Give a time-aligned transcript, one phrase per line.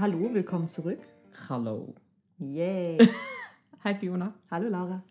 [0.00, 0.98] Hallo, willkommen zurück.
[1.50, 1.94] Hallo.
[2.38, 2.96] Yay.
[3.84, 4.32] Hi Fiona.
[4.50, 5.04] Hallo Laura.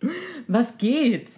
[0.47, 1.33] Was geht?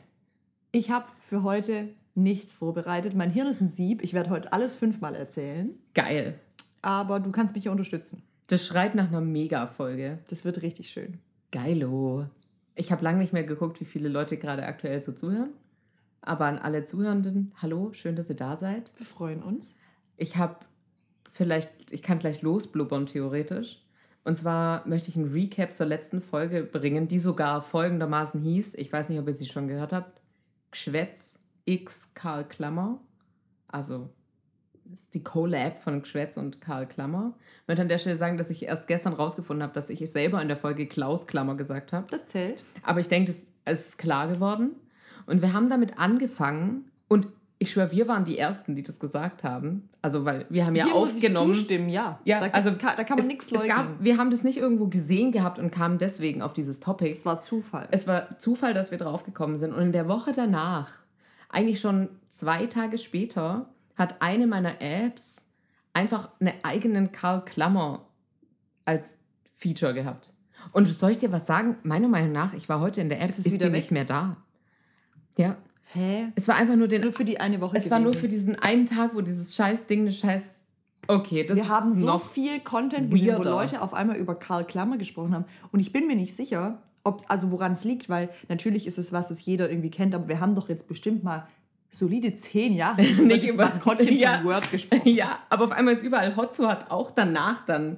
[0.72, 3.14] Ich habe für heute nichts vorbereitet.
[3.14, 4.04] Mein Hirn ist ein Sieb.
[4.04, 5.78] Ich werde heute alles fünfmal erzählen.
[5.94, 6.40] Geil.
[6.82, 8.24] Aber du kannst mich ja unterstützen.
[8.48, 10.20] Das schreit nach einer Mega-Folge.
[10.30, 11.20] Das wird richtig schön.
[11.52, 12.28] Geilo.
[12.76, 15.50] Ich habe lange nicht mehr geguckt, wie viele Leute gerade aktuell so zuhören.
[16.22, 18.94] Aber an alle Zuhörenden, hallo, schön, dass ihr da seid.
[18.96, 19.78] Wir freuen uns.
[20.16, 20.56] Ich habe
[21.32, 23.82] vielleicht, ich kann gleich losblubbern theoretisch.
[24.24, 28.94] Und zwar möchte ich ein Recap zur letzten Folge bringen, die sogar folgendermaßen hieß, ich
[28.94, 30.22] weiß nicht, ob ihr sie schon gehört habt,
[30.72, 33.00] Gschwätz X Karl Klammer.
[33.68, 34.10] Also
[34.86, 37.34] das ist die Collab von Gschwätz und Karl Klammer.
[37.62, 40.14] Ich möchte an der Stelle sagen, dass ich erst gestern rausgefunden habe, dass ich es
[40.14, 42.08] selber in der Folge Klaus Klammer gesagt habe.
[42.12, 42.64] Das zählt.
[42.84, 44.72] Aber ich denke, es ist klar geworden.
[45.26, 47.28] Und wir haben damit angefangen und
[47.62, 49.88] ich schwöre, wir waren die Ersten, die das gesagt haben.
[50.02, 51.50] Also, weil wir haben ja Hier aufgenommen.
[51.50, 52.20] Muss ich zustimmen, ja.
[52.26, 53.70] Ja, da, also da kann man nichts leugnen.
[53.70, 57.12] gab, Wir haben das nicht irgendwo gesehen gehabt und kamen deswegen auf dieses Topic.
[57.12, 57.88] es war Zufall.
[57.92, 59.74] Es war Zufall, dass wir draufgekommen sind.
[59.74, 60.90] Und in der Woche danach,
[61.50, 65.52] eigentlich schon zwei Tage später, hat eine meiner Apps
[65.94, 68.08] einfach einen eigenen Karl Klammer
[68.86, 69.20] als
[69.56, 70.32] Feature gehabt.
[70.72, 71.76] Und soll ich dir was sagen?
[71.84, 73.82] Meiner Meinung nach, ich war heute in der App, Ist ist wieder sie weg?
[73.82, 74.38] nicht mehr da.
[75.38, 75.58] Ja,
[75.94, 76.28] Hä?
[76.36, 77.02] es war einfach nur den.
[77.02, 78.22] Nur für die eine Woche es war nur gewesen.
[78.22, 80.56] für diesen einen Tag, wo dieses scheiß Ding, das scheiß.
[81.08, 83.44] Okay, das Wir ist haben so viel Content gesehen, wo.
[83.44, 85.46] Leute auf einmal über Karl Klammer gesprochen haben.
[85.72, 89.12] Und ich bin mir nicht sicher, ob, also woran es liegt, weil natürlich ist es
[89.12, 91.48] was, das jeder irgendwie kennt, aber wir haben doch jetzt bestimmt mal
[91.90, 94.38] solide zehn Jahre Nicht über- über das Maskottchen Ja.
[94.38, 95.10] von Word gesprochen.
[95.10, 97.98] Ja, aber auf einmal ist überall Hotzo hat auch danach dann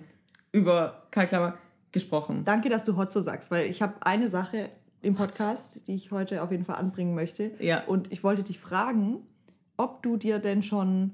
[0.51, 1.57] über Karl Klammer
[1.91, 2.43] gesprochen.
[2.45, 4.69] Danke, dass du Hotzo sagst, weil ich habe eine Sache
[5.03, 7.51] im Podcast, die ich heute auf jeden Fall anbringen möchte.
[7.59, 7.83] Ja.
[7.85, 9.17] Und ich wollte dich fragen,
[9.77, 11.11] ob du dir denn schon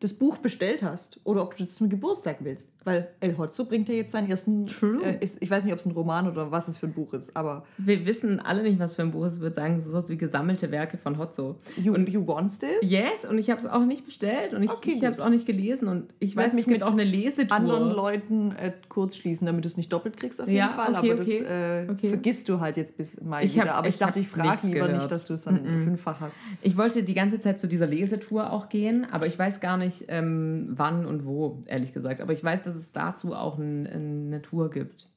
[0.00, 2.70] das Buch bestellt hast oder ob du das zum Geburtstag willst.
[2.84, 4.66] Weil El Hotzo bringt ja jetzt seinen ersten.
[4.66, 5.02] True.
[5.02, 7.14] Äh, ist, ich weiß nicht, ob es ein Roman oder was es für ein Buch
[7.14, 9.36] ist, aber Wir wissen alle nicht, was für ein Buch es ist.
[9.38, 11.56] Ich würde sagen, sowas wie gesammelte Werke von Hotzo.
[11.76, 12.68] You, Und- you wants this?
[12.82, 15.30] Yes, und ich habe es auch nicht bestellt und ich, Okay, ich habe es auch
[15.30, 17.56] nicht gelesen und ich weiß, mich gibt mit auch eine Lesetour.
[17.56, 20.94] Anderen Leuten äh, kurz schließen, damit du es nicht doppelt kriegst auf jeden Ja, Fall.
[20.94, 21.38] okay, aber okay.
[21.40, 22.08] das äh, Okay.
[22.10, 23.74] vergisst du halt jetzt bis Mai Ich hab- wieder.
[23.76, 24.96] Aber ich, ich dachte, ich frage lieber gehört.
[24.98, 25.80] nicht, dass du es dann Mm-mm.
[25.84, 26.38] fünffach hast.
[26.62, 29.85] Ich wollte die ganze Zeit zu dieser Lesetour auch gehen, aber ich weiß gar nicht,
[30.08, 32.20] ähm, wann und wo, ehrlich gesagt.
[32.20, 35.08] Aber ich weiß, dass es dazu auch ein, eine Tour gibt.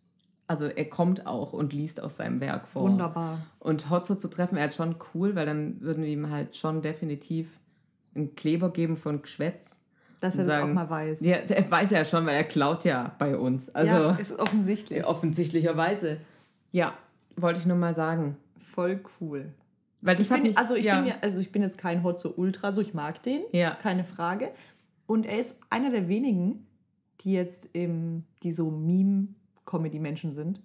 [0.47, 2.89] Also er kommt auch und liest aus seinem Werk vor.
[2.89, 3.39] Wunderbar.
[3.59, 6.81] Und Hotzo zu treffen wäre halt schon cool, weil dann würden wir ihm halt schon
[6.81, 7.51] definitiv
[8.15, 9.75] einen Kleber geben von Geschwätz.
[10.21, 11.21] Dass er Und das auch sagen, mal weiß.
[11.21, 13.73] Ja, der weiß ja schon, weil er klaut ja bei uns.
[13.73, 15.05] Also ja, ist offensichtlich.
[15.05, 16.17] offensichtlicherweise.
[16.71, 16.93] Ja,
[17.35, 18.35] wollte ich nur mal sagen.
[18.57, 19.53] Voll cool.
[20.01, 21.77] Weil das Ich hat bin, mich, also, ich ja, bin ja, also ich bin jetzt
[21.77, 24.51] kein Hotzo Ultra, so ich mag den, ja, keine Frage.
[25.07, 26.67] Und er ist einer der wenigen,
[27.21, 30.61] die jetzt im, die so Meme-Comedy-Menschen sind,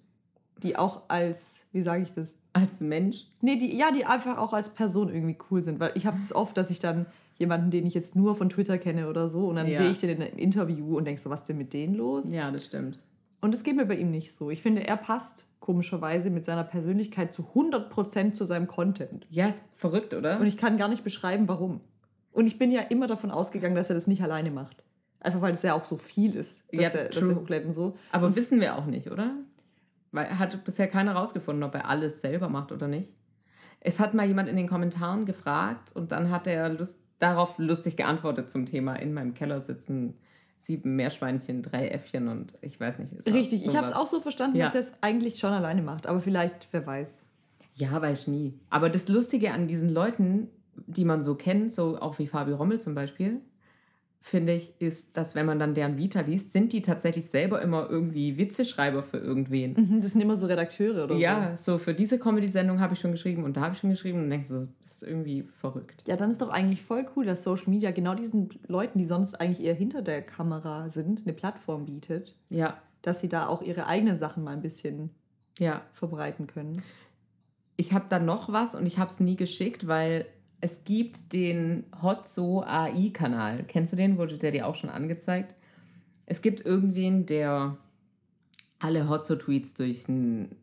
[0.63, 2.35] die auch als, wie sage ich das?
[2.53, 3.27] als Mensch.
[3.41, 5.81] Nee, die, ja, die einfach auch als Person irgendwie cool sind.
[5.81, 7.05] Weil ich habe es oft, dass ich dann
[7.37, 9.79] jemanden, den ich jetzt nur von Twitter kenne oder so, und dann Ja.
[9.81, 12.31] sehe ich den in einem Interview und denke so, was ist denn mit denen los?
[12.33, 12.97] Ja, das stimmt.
[13.45, 14.49] Und es geht mir bei ihm nicht so.
[14.49, 19.27] Ich finde, er passt komischerweise mit seiner Persönlichkeit zu 100% zu seinem Content.
[19.29, 20.39] Ja, ist verrückt, oder?
[20.39, 21.81] Und ich kann gar nicht beschreiben, warum.
[22.31, 24.83] Und ich bin ja immer davon ausgegangen, dass er das nicht alleine macht.
[25.19, 27.73] Einfach weil es ja auch so viel ist, dass, Ja, er, dass er hochlädt und
[27.73, 27.95] so.
[28.11, 29.35] Aber wissen wir auch nicht, oder?
[30.11, 33.13] Weil hat bisher keiner rausgefunden, ob er alles selber macht oder nicht.
[33.79, 37.95] Es hat mal jemand in den Kommentaren gefragt und dann hat er Lust, darauf lustig
[37.95, 40.17] geantwortet zum Thema in meinem Keller sitzen
[40.57, 43.13] sieben Meerschweinchen, drei Äffchen und ich weiß nicht.
[43.27, 44.65] Richtig, ich habe es auch so verstanden, Ja.
[44.65, 46.07] dass er es eigentlich schon alleine macht.
[46.07, 47.25] Aber vielleicht, wer weiß.
[47.75, 48.53] Ja, weiß ich nie.
[48.69, 50.49] Aber das Lustige an diesen Leuten,
[50.87, 53.41] die man so kennt, so auch wie Fabi Rommel zum Beispiel,
[54.27, 57.87] finde ich, ist, dass wenn man dann deren Vita liest, sind die tatsächlich selber immer
[57.87, 59.73] irgendwie Witzeschreiber für irgendwen.
[59.73, 61.21] Mhm, Das sind immer so Redakteure oder so.
[61.21, 64.23] Ja, so für diese Comedy-Sendung habe ich schon geschrieben und da habe ich schon geschrieben
[64.23, 66.01] und denke so, das ist irgendwie verrückt.
[66.07, 69.39] Ja, dann ist doch eigentlich voll cool, dass Social Media genau diesen Leuten, die sonst
[69.39, 73.85] eigentlich eher hinter der Kamera sind, eine Plattform bietet, Ja, dass sie da auch ihre
[73.85, 75.11] eigenen Sachen mal ein bisschen
[75.59, 75.83] ja.
[75.93, 76.81] verbreiten können.
[77.77, 80.25] Ich habe da noch was und ich habe es nie geschickt, weil
[80.61, 83.63] es gibt den Hotzo AI-Kanal.
[83.67, 84.17] Kennst du den?
[84.17, 85.55] Wurde der dir auch schon angezeigt?
[86.25, 87.77] Es gibt irgendwen, der
[88.79, 90.55] alle Hotzo-Tweets durch ein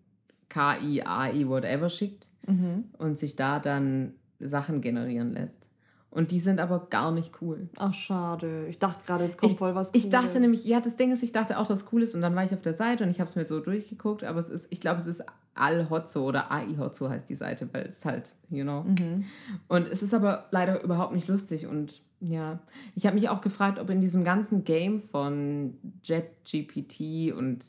[0.49, 2.85] KI, AI, whatever schickt Mhm.
[2.99, 5.69] und sich da dann Sachen generieren lässt.
[6.11, 7.69] Und die sind aber gar nicht cool.
[7.77, 8.67] Ach, schade.
[8.69, 10.41] Ich dachte gerade, jetzt kommt Ich, voll was ich dachte Cooles.
[10.41, 12.53] nämlich, ja, das Ding ist, ich dachte auch, das cool ist und dann war ich
[12.53, 15.01] auf der Seite und ich habe es mir so durchgeguckt, aber es ist, ich glaube,
[15.01, 18.83] es ist Al-Hotzo oder AI-Hotzo heißt die Seite, weil es halt, you know.
[18.83, 19.25] Mhm.
[19.69, 22.61] Und es ist aber leider überhaupt nicht lustig und ja,
[22.95, 27.65] ich habe mich auch gefragt, ob in diesem ganzen Game von JetGPT und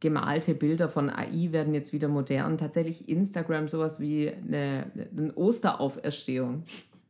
[0.00, 4.86] gemalte Bilder von AI werden jetzt wieder modern, tatsächlich Instagram sowas wie eine,
[5.16, 6.64] eine Osterauferstehung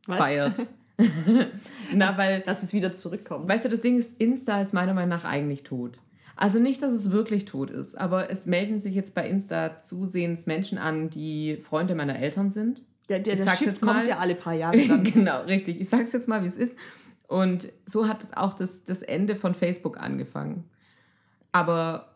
[0.07, 0.17] Was?
[0.17, 0.65] feiert.
[1.93, 3.49] Na, weil Dass es wieder zurückkommt.
[3.49, 5.99] Weißt du, das Ding ist, Insta ist meiner Meinung nach eigentlich tot.
[6.41, 10.47] Also nicht, dass es wirklich tot ist, aber es melden sich jetzt bei Insta zusehends
[10.47, 12.81] Menschen an, die Freunde meiner Eltern sind.
[13.09, 13.55] Der, der, der mal.
[13.79, 15.03] kommt ja alle paar Jahre dann.
[15.03, 15.79] genau, richtig.
[15.79, 16.79] Ich sag's jetzt mal, wie es ist.
[17.27, 20.63] Und so hat es auch das, das Ende von Facebook angefangen.
[21.51, 22.15] Aber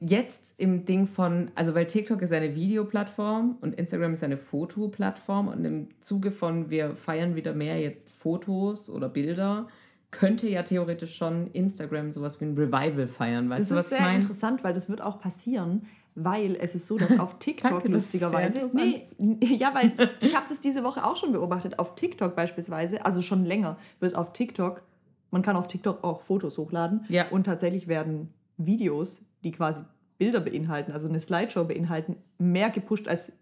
[0.00, 5.48] jetzt im Ding von, also weil TikTok ist eine Videoplattform und Instagram ist eine Fotoplattform
[5.48, 9.68] und im Zuge von wir feiern wieder mehr jetzt Fotos oder Bilder,
[10.14, 13.50] könnte ja theoretisch schon Instagram sowas wie ein Revival feiern.
[13.50, 14.14] Weißt Das du, ist was ich sehr meine?
[14.22, 17.92] interessant, weil das wird auch passieren, weil es ist so, dass auf TikTok Danke, ist
[17.94, 18.70] lustigerweise.
[18.72, 19.04] Nee,
[19.40, 21.78] ja, weil das, ich habe das diese Woche auch schon beobachtet.
[21.78, 24.82] Auf TikTok beispielsweise, also schon länger, wird auf TikTok,
[25.30, 27.26] man kann auf TikTok auch Fotos hochladen Ja.
[27.30, 29.82] und tatsächlich werden Videos, die quasi
[30.18, 33.32] Bilder beinhalten, also eine Slideshow beinhalten, mehr gepusht als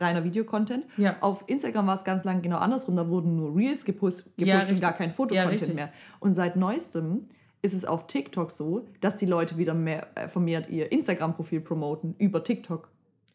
[0.00, 0.84] reiner Videocontent.
[0.96, 1.16] Ja.
[1.20, 2.96] Auf Instagram war es ganz lang genau andersrum.
[2.96, 5.74] Da wurden nur Reels gepusht, gepusht Ja, und gar kein Ja, Fotocontent richtig.
[5.74, 5.90] mehr.
[6.20, 7.28] Und seit neuestem
[7.62, 12.14] ist es auf TikTok so, dass die Leute wieder mehr äh, vermehrt ihr Instagram-Profil promoten
[12.18, 12.90] über TikTok.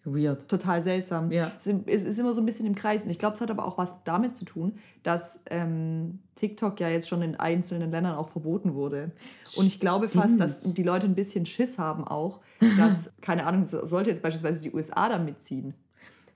[0.05, 0.47] Weird.
[0.47, 1.29] Total seltsam.
[1.31, 1.51] Ja.
[1.59, 3.03] Es ist- es ist immer so ein bisschen im Kreis.
[3.03, 6.87] Und ich glaube, es hat aber auch was damit zu tun, dass ähm, TikTok ja
[6.89, 9.11] jetzt schon in einzelnen Ländern auch verboten wurde.
[9.57, 10.77] Und ich glaube fast, dass Stimmt.
[10.77, 12.39] die Leute ein bisschen Schiss haben auch,
[12.77, 15.73] dass, keine Ahnung, so- sollte jetzt beispielsweise die USA da mitziehen.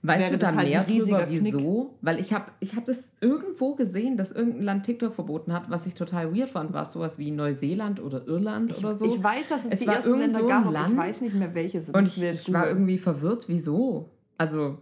[0.05, 1.43] Weißt du da halt mehr drüber, Knick.
[1.45, 1.95] wieso?
[2.01, 5.85] Weil ich habe ich hab das irgendwo gesehen, dass irgendein Land TikTok verboten hat, was
[5.85, 6.73] ich total weird fand.
[6.73, 9.05] War es sowas wie Neuseeland oder Irland oder so?
[9.05, 10.91] Ich weiß, dass es, Es die war ersten Länder so gab, Land.
[10.91, 11.95] ich weiß nicht mehr, welche sind.
[11.95, 14.09] Und ich, ich war irgendwie verwirrt, wieso?
[14.37, 14.77] Also,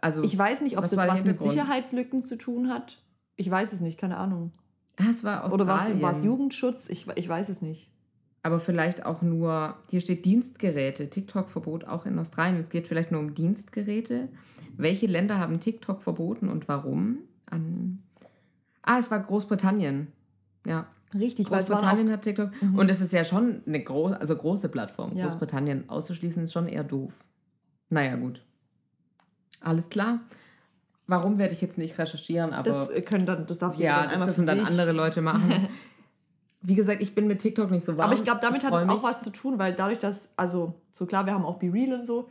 [0.00, 1.38] also Ich weiß nicht, ob es jetzt was mit?
[1.40, 3.02] Sicherheitslücken zu tun hat.
[3.34, 4.52] Ich weiß es nicht, keine Ahnung.
[5.00, 6.02] ah, es war Oder Australien.
[6.02, 6.88] war es Jugendschutz?
[6.88, 7.90] Ich, ich weiß es nicht.
[8.42, 12.58] Aber vielleicht auch nur, hier steht Dienstgeräte, TikTok-Verbot auch in Australien.
[12.58, 14.28] Es geht vielleicht nur um Dienstgeräte.
[14.76, 17.18] Welche Länder haben TikTok verboten und warum?
[17.46, 18.02] An,
[18.82, 20.08] ah, es war Großbritannien.
[20.64, 20.86] Ja,
[21.18, 22.50] Richtig, weil Großbritannien hat TikTok.
[22.62, 22.78] Mhm.
[22.78, 25.16] Und es ist ja schon eine gro also große Plattform.
[25.16, 25.26] Ja.
[25.26, 27.12] Großbritannien auszuschließen ist schon eher doof.
[27.88, 28.42] Naja, gut.
[29.60, 30.20] Alles klar.
[31.06, 34.26] Warum werde ich jetzt nicht recherchieren, aber das können dann, das darf jeder ja, das
[34.26, 35.68] dürfen dann andere Leute machen.
[36.62, 38.10] Wie gesagt, ich bin mit TikTok nicht so warm.
[38.10, 40.74] Aber ich glaube, damit hat freu es auch was zu tun, weil dadurch, dass, also,
[40.92, 42.28] so klar, wir haben auch Be Real und so,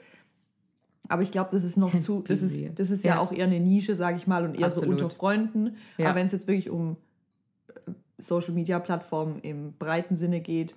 [1.10, 3.16] aber ich glaube, das ist noch zu, das ist, das ist ja.
[3.16, 3.20] Ja.
[3.20, 5.00] auch eher eine Nische, sage ich mal, und eher Absolut.
[5.00, 5.76] so unter Freunden.
[5.98, 6.08] Ja.
[6.08, 6.96] Aber wenn es jetzt wirklich um
[7.68, 10.76] äh, Social Media Plattformen im breiten Sinne geht,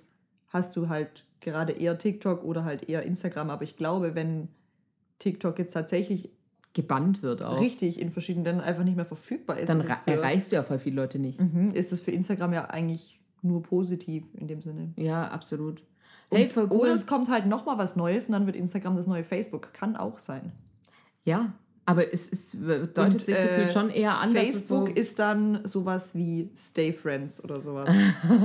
[0.49, 3.49] hast du halt gerade eher TikTok oder halt eher Instagram.
[3.49, 4.49] Aber ich glaube, wenn
[5.19, 6.29] TikTok jetzt tatsächlich
[6.73, 7.61] gebannt wird auch.
[7.61, 10.63] richtig in verschiedenen Ländern einfach nicht mehr verfügbar ist, Dann ist, für, erreichst du ja
[10.63, 11.39] voll viele Leute nicht.
[11.39, 14.93] Mhm, ist es für Instagram ja eigentlich nur positiv in dem Sinne.
[14.95, 15.83] Ja, absolut.
[16.31, 16.77] Hey, voll cool.
[16.77, 19.73] Oder es kommt halt nochmal was Neues und dann wird Instagram das neue Facebook.
[19.73, 20.51] Kann auch sein.
[21.25, 21.53] Ja,
[21.85, 25.65] aber es, es deutet Und, sich äh, gefühlt schon eher an, Facebook es ist dann
[25.65, 27.93] sowas wie Stay Friends oder sowas.
[28.27, 28.35] so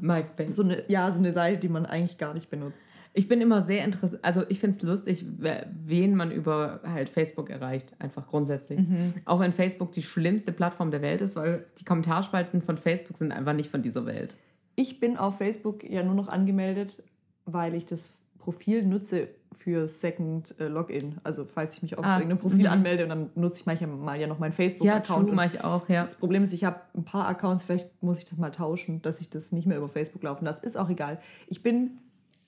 [0.00, 0.56] MySpace.
[0.56, 2.80] so eine, ja, so eine Seite, die man eigentlich gar nicht benutzt.
[3.16, 7.48] Ich bin immer sehr interessiert, also ich finde es lustig, wen man über halt Facebook
[7.48, 8.80] erreicht, einfach grundsätzlich.
[8.80, 9.14] Mhm.
[9.24, 13.30] Auch wenn Facebook die schlimmste Plattform der Welt ist, weil die Kommentarspalten von Facebook sind
[13.30, 14.34] einfach nicht von dieser Welt.
[14.74, 17.02] Ich bin auf Facebook ja nur noch angemeldet,
[17.46, 21.16] weil ich das Profil nutze für Second äh, Login.
[21.22, 22.66] Also falls ich mich auf Ah, irgendein Profil mhm.
[22.66, 25.30] anmelde und dann nutze ich manchmal ja noch meinen Ja, Facebook-Account.
[25.30, 26.00] und mache ich auch, ja.
[26.00, 29.20] Das Problem ist, ich habe ein paar Accounts, vielleicht muss ich das mal tauschen, dass
[29.20, 30.66] ich das nicht mehr über Facebook laufen lasse.
[30.66, 31.20] Ist auch egal.
[31.46, 31.92] Ich bin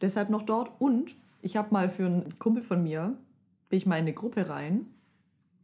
[0.01, 3.17] deshalb noch dort und ich habe mal für einen Kumpel von mir,
[3.69, 4.87] bin ich mal in eine Gruppe rein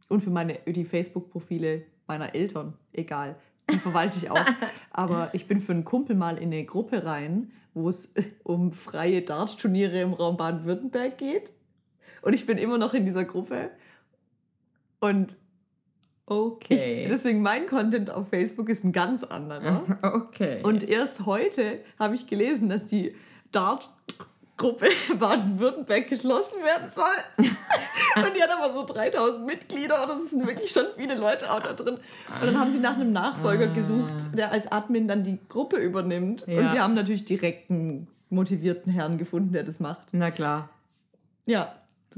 [0.07, 3.35] und für meine, die Facebook-Profile meiner Eltern, egal,
[3.69, 4.45] die verwalte ich auch.
[4.91, 8.13] Aber ich bin für einen Kumpel mal in eine Gruppe rein, wo es
[8.43, 11.53] um freie Dart-Turniere im Raum Baden-Württemberg geht.
[12.21, 13.69] Und ich bin immer noch in dieser Gruppe.
[14.99, 15.35] Und
[16.25, 17.03] Okay.
[17.03, 19.83] ich, deswegen mein Content auf Facebook ist ein ganz anderer.
[20.01, 20.61] okay.
[20.63, 23.13] Und erst heute habe ich gelesen, dass die
[23.53, 24.87] Dart-Gruppe
[25.19, 27.47] Baden-Württemberg geschlossen werden soll.
[28.25, 31.59] Und die hat aber so 3000 Mitglieder und es sind wirklich schon viele Leute auch
[31.61, 31.95] da drin.
[31.95, 33.73] Und dann haben sie nach einem Nachfolger Ah.
[33.73, 36.43] gesucht, der als Admin dann die Gruppe übernimmt.
[36.43, 36.71] Und Ja.
[36.71, 40.07] sie haben natürlich direkt einen motivierten Herrn gefunden, der das macht.
[40.11, 40.69] Na klar.
[41.47, 41.73] Ja,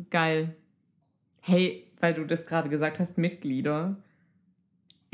[0.09, 0.53] Geil.
[1.39, 3.95] Hey, weil du das gerade gesagt hast, Mitglieder.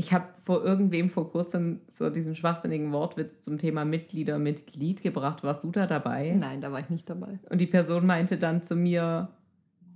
[0.01, 5.03] Ich habe vor irgendwem vor kurzem so diesen schwachsinnigen Wortwitz zum Thema Mitglieder mit Glied
[5.03, 5.43] gebracht.
[5.43, 6.33] Warst du da dabei?
[6.35, 7.37] Nein, da war ich nicht dabei.
[7.51, 9.29] Und die Person meinte dann zu mir,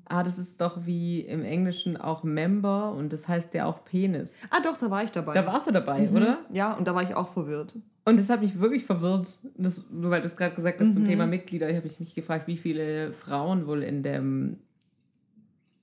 [0.05, 4.39] ah, das ist doch wie im Englischen auch Member und das heißt ja auch Penis.
[4.51, 5.33] Ah, doch, da war ich dabei.
[5.33, 6.15] Da warst du dabei, Mhm.
[6.15, 6.38] oder?
[6.53, 7.74] Ja, und da war ich auch verwirrt.
[8.07, 11.01] Und das hat mich wirklich verwirrt, das, nur weil du es gerade gesagt hast zum
[11.01, 11.07] Mhm.
[11.07, 11.67] Thema Mitglieder.
[11.67, 14.57] Ich habe mich gefragt, wie viele Frauen wohl in dem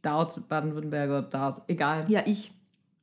[0.03, 2.05] Dart, Baden-Württemberger Dart, egal.
[2.09, 2.53] Ja, ich.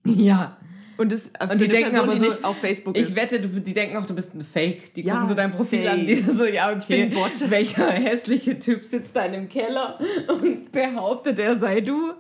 [0.06, 0.56] Ja.
[1.00, 3.16] Und, das, äh, Und die denken Person, aber die so, nicht auf Facebook Ich ist.
[3.16, 4.94] wette, du, die denken auch, du bist ein Fake.
[4.96, 5.92] Die Ja, gucken so dein Profil safe.
[5.92, 7.10] an, die so, ja, okay,
[7.48, 12.12] welcher hässliche Typ sitzt da in dem Keller und behauptet, er sei du?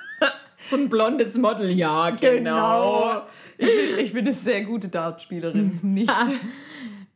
[0.70, 2.28] so ein blondes Model, ja, genau.
[2.38, 3.22] Genau.
[3.56, 5.78] Ich bin, ich bin eine sehr gute Dartspielerin.
[5.82, 6.12] Nicht.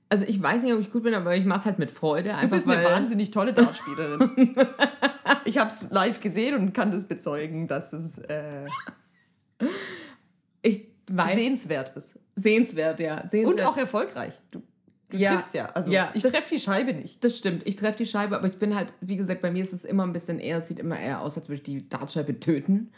[0.09, 2.31] Also ich weiß nicht, ob ich gut bin, aber ich mache es halt mit Freude.
[2.31, 4.55] Du Einfach bist eine wahnsinnig tolle Dartspielerin.
[5.45, 8.67] ich habe es live gesehen und kann das bezeugen, dass es äh,
[10.63, 12.19] ich weiß, sehenswert ist.
[12.37, 13.27] sehenswert, ja.
[13.29, 13.61] Sehenswert.
[13.61, 14.35] Und auch erfolgreich.
[14.51, 14.63] Du,
[15.11, 15.35] du Ja.
[15.35, 15.67] triffst ja.
[15.67, 17.23] Also Ja, ich treffe die Scheibe nicht.
[17.23, 17.63] Das stimmt.
[17.67, 20.05] Ich treffe die Scheibe, aber ich bin halt, wie gesagt, bei mir ist es immer
[20.07, 22.91] ein bisschen eher, es sieht immer eher aus, als würde ich die Dartscheibe töten.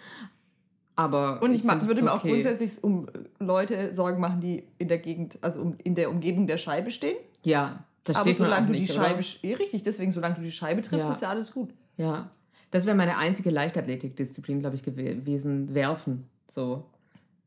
[0.97, 2.30] Aber Und ich, es würde mir auch okay.
[2.30, 3.09] grundsätzlich um
[3.40, 7.16] Leute Sorgen machen, die in der Gegend, also um, in der Umgebung der Scheibe stehen.
[7.42, 9.59] Ja, das Aber steht auch solange du die nicht, Scheibe, oder?
[9.59, 11.12] richtig, deswegen, solange du die Scheibe triffst, Ja.
[11.12, 11.71] ist ja alles gut.
[11.97, 12.30] Ja,
[12.71, 15.75] das wäre meine einzige Leichtathletikdisziplin, glaube ich, gew- gewesen.
[15.75, 16.85] Werfen, so.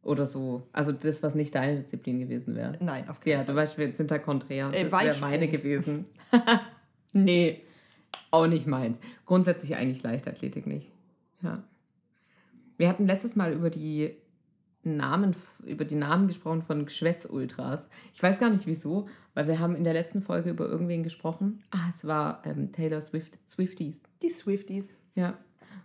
[0.08, 0.64] Oder so.
[0.72, 2.78] Also das, was nicht deine Disziplin gewesen wäre.
[2.80, 4.72] Nein, auf keinen Ja, du weißt, wir sind da konträr.
[4.74, 6.06] Ey, Das wäre meine gewesen.
[7.14, 7.62] nee,
[8.32, 9.02] auch nicht meins.
[9.26, 10.94] Grundsätzlich eigentlich Leichtathletik nicht.
[11.42, 11.62] Ja.
[12.78, 14.16] Wir hatten letztes Mal über die
[14.84, 15.36] Namen,
[15.66, 17.90] über die Namen gesprochen von Geschwätz-Ultras.
[18.14, 21.64] Ich weiß gar nicht wieso, weil wir haben in der letzten Folge über irgendwen gesprochen.
[21.72, 24.00] Ah, es war ähm, Taylor Swift, Swifties.
[24.22, 24.94] Die Swifties.
[25.16, 25.32] Ja.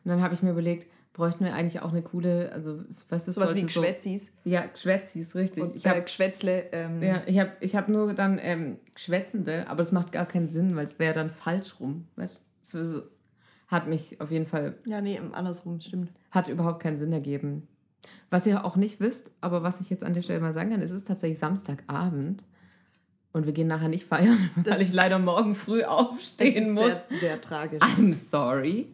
[0.04, 3.34] Und dann habe ich mir überlegt, bräuchten wir eigentlich auch eine coole, also was ist
[3.36, 4.32] Sowas wie sollte so- Geschwätzis.
[4.44, 5.62] Ja, Geschwätzis, richtig.
[5.62, 6.64] Und ich habe äh, Geschwätzle.
[6.72, 10.48] Ähm, ja, ich habe ich hab nur dann ähm, Geschwätzende, aber das macht gar keinen
[10.48, 12.06] Sinn, weil es wäre dann falsch rum.
[12.16, 12.42] Weißt
[12.72, 12.84] du?
[12.84, 13.02] So-
[13.68, 16.10] Hat mich auf jeden Fall, ja, nee, andersrum, stimmt.
[16.30, 17.68] hat überhaupt keinen Sinn ergeben.
[18.30, 20.80] Was ihr auch nicht wisst, aber was ich jetzt an der Stelle mal sagen kann,
[20.82, 22.42] es ist tatsächlich Samstagabend
[23.32, 27.08] und wir gehen nachher nicht feiern, Das weil ich leider morgen früh aufstehen ist muss.
[27.08, 27.82] sehr, sehr tragisch.
[27.82, 28.88] I'm sorry.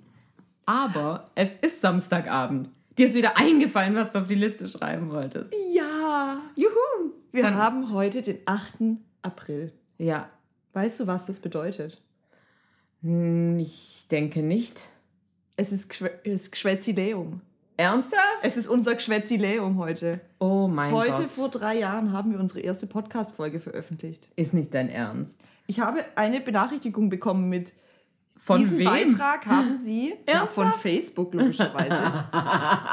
[0.69, 2.69] Aber es ist Samstagabend.
[2.99, 5.55] Dir ist wieder eingefallen, was du auf die Liste schreiben wolltest.
[5.73, 7.13] Ja, Juhu!
[7.33, 8.99] wir Dann- haben heute den 8.
[9.23, 9.73] April.
[9.97, 10.29] Ja,
[10.75, 12.01] Weißt du, was das bedeutet?
[13.03, 14.81] Hm, ich denke nicht.
[15.57, 15.91] Es ist,
[16.25, 17.41] es ist Geschwätzileum.
[17.79, 18.23] Ernsthaft?
[18.43, 20.21] Es ist unser Geschwätzileum heute.
[20.39, 21.31] Oh mein heute Gott.
[21.31, 24.29] vor drei Jahren haben wir unsere erste Podcast-Folge veröffentlicht.
[24.37, 25.49] Ist nicht dein Ernst.
[25.67, 27.73] Ich habe eine Benachrichtigung bekommen mit
[28.49, 28.87] Von diesen wem?
[28.87, 30.73] Beitrag haben Sie ja, von?
[30.73, 32.01] Facebook logischerweise.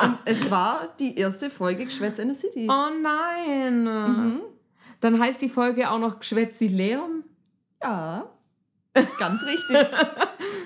[0.04, 2.68] Und es war die erste Folge Geschwätz in the City.
[2.70, 3.86] Oh nein.
[3.86, 4.42] Mhm.
[5.00, 7.24] Dann heißt die Folge auch noch Geschwätzileum.
[7.82, 8.30] Ja,
[9.18, 9.78] ganz richtig.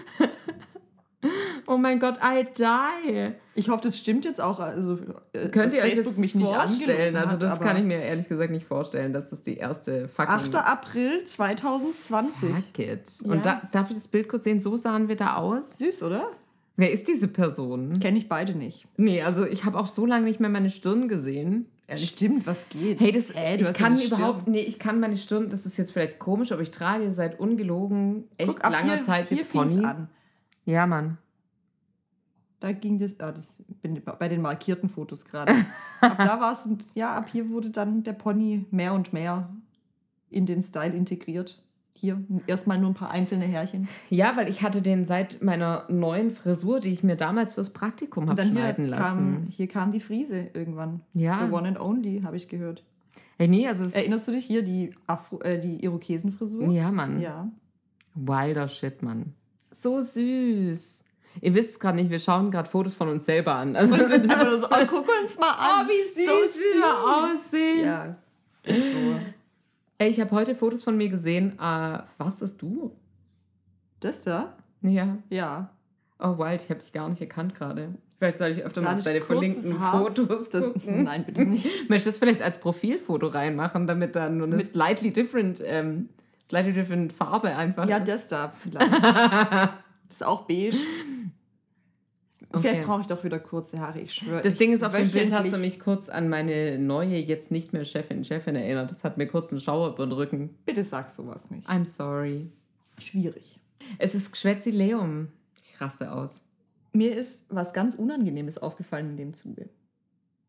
[1.69, 3.35] Oh mein Gott, I die.
[3.53, 4.59] Ich hoffe, das stimmt jetzt auch.
[4.59, 4.97] Also,
[5.33, 7.15] äh, Könnt ihr euch das vorstellen?
[7.15, 9.57] angelogen Also hat, das aber kann ich mir ehrlich gesagt nicht vorstellen, dass das die
[9.57, 10.33] erste fucking...
[10.33, 10.55] 8.
[10.55, 12.49] April 2020.
[12.49, 13.01] Fuck it.
[13.23, 13.31] Ja.
[13.31, 14.59] Und da, darf ich das Bild kurz sehen?
[14.59, 15.77] So sahen wir da aus.
[15.77, 16.31] Süß, oder?
[16.75, 17.99] Wer ist diese Person?
[17.99, 18.87] Kenne ich beide nicht.
[18.97, 21.67] Nee, also ich habe auch so lange nicht mehr meine Stirn gesehen.
[21.85, 22.99] Ehrlich Stimmt, was geht?
[22.99, 26.17] Hey, das, du ich kann überhaupt, nee, ich kann meine Stirn, das ist jetzt vielleicht
[26.17, 29.85] komisch, aber ich trage seit ungelogen echt Guck, langer hier, Zeit hier jetzt Pony.
[29.85, 30.09] an.
[30.65, 31.19] Ja, Mann.
[32.59, 35.53] Da ging das, ah, das bin bei den markierten Fotos gerade.
[36.01, 39.49] ab da war es, ja, ab hier wurde dann der Pony mehr und mehr
[40.29, 41.61] in den Style integriert.
[41.93, 43.89] Hier erstmal nur ein paar einzelne Härchen.
[44.09, 48.27] Ja, weil ich hatte den seit meiner neuen Frisur, die ich mir damals fürs Praktikum
[48.27, 49.47] habe dann hier schneiden kam, lassen.
[49.49, 51.01] hier kam die Friese irgendwann.
[51.13, 51.45] Ja.
[51.45, 52.85] The one and only, habe ich gehört.
[53.37, 56.71] Hey, nee, also Erinnerst du dich hier, die, Afro, äh, die Irokesenfrisur?
[56.71, 57.21] Ja, Mann.
[57.21, 57.49] Ja.
[58.15, 59.33] Wilder Shit, Mann.
[59.71, 60.98] So süß.
[61.41, 63.75] Ihr wisst es gerade nicht, wir schauen gerade Fotos von uns selber an.
[63.75, 65.87] Also, Und sind einfach nur so, oh, guck uns mal oh, an.
[65.87, 67.85] wie süß, So wie wir aussehen.
[67.85, 68.15] Ja.
[68.63, 69.19] Ist so.
[69.99, 71.53] Ey, ich habe heute Fotos von mir gesehen.
[71.59, 72.91] Äh, was ist du?
[73.99, 74.53] Das da?
[74.81, 75.17] Ja.
[75.29, 75.69] Ja.
[76.19, 77.89] Oh, Wild, ich habe dich gar nicht erkannt gerade.
[78.17, 79.25] Vielleicht soll ich öfter mal deine kurzes
[79.63, 79.99] verlinkten Haar.
[80.01, 81.03] Fotos Das, gucken.
[81.03, 81.65] nein, bitte nicht.
[81.89, 86.09] Möchtest du das vielleicht als Profilfoto reinmachen, damit dann nur eine Mit- slightly different, ähm,
[86.49, 88.07] slightly different Farbe einfach Ja, ist?
[88.09, 88.91] das da vielleicht.
[90.09, 90.75] Das ist auch beige.
[92.51, 92.61] Okay.
[92.61, 94.41] Vielleicht brauche ich doch wieder kurze Haare, ich schwöre.
[94.41, 97.73] Das Ding ist, auf dem Bild hast du mich kurz an meine neue, jetzt nicht
[97.73, 98.89] mehr Chefin, Chefin erinnert.
[98.89, 100.55] Das hat mir kurz einen Schauer über den Rücken.
[100.65, 101.69] Bitte sag sowas nicht.
[101.69, 102.49] I'm sorry.
[102.97, 103.59] Schwierig.
[103.99, 105.27] Es ist Geschwätzileum.
[105.63, 106.41] Ich raste aus.
[106.93, 109.69] Mir ist was ganz Unangenehmes aufgefallen in dem Zuge.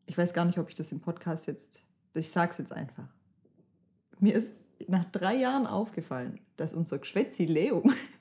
[0.07, 1.83] Ich weiß gar nicht, ob ich das im Podcast jetzt
[2.14, 3.09] Ich sag's jetzt einfach.
[4.21, 4.52] Mir ist
[4.88, 7.92] nach drei Jahren aufgefallen, dass unser Geschwätzileum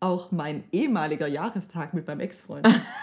[0.00, 2.94] auch mein ehemaliger Jahrestag mit meinem Ex-Freund ist.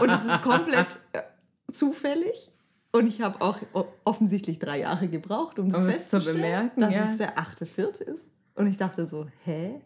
[0.00, 1.22] Und es ist komplett äh,
[1.70, 2.50] zufällig.
[2.92, 3.58] Und ich habe auch
[4.04, 7.04] offensichtlich drei Jahre gebraucht, um das Um es zu festzustellen, bemerken, dass ja.
[7.04, 8.28] es der achte Vierte ist.
[8.54, 9.80] Und ich dachte so, hä?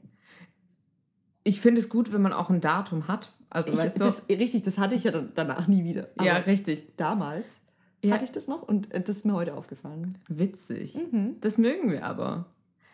[1.44, 3.32] Ich finde es gut, wenn man auch ein Datum hat.
[3.48, 4.04] Also, Ich, weißt du?
[4.04, 6.08] das, richtig, das hatte ich ja danach nie wieder.
[6.16, 6.96] Aber ja, richtig.
[6.96, 7.60] damals
[8.02, 8.14] Ja.
[8.14, 10.18] hatte ich das noch und äh, das ist mir heute aufgefallen.
[10.28, 10.96] Witzig.
[10.96, 11.36] Mhm.
[11.40, 12.46] Das mögen wir aber.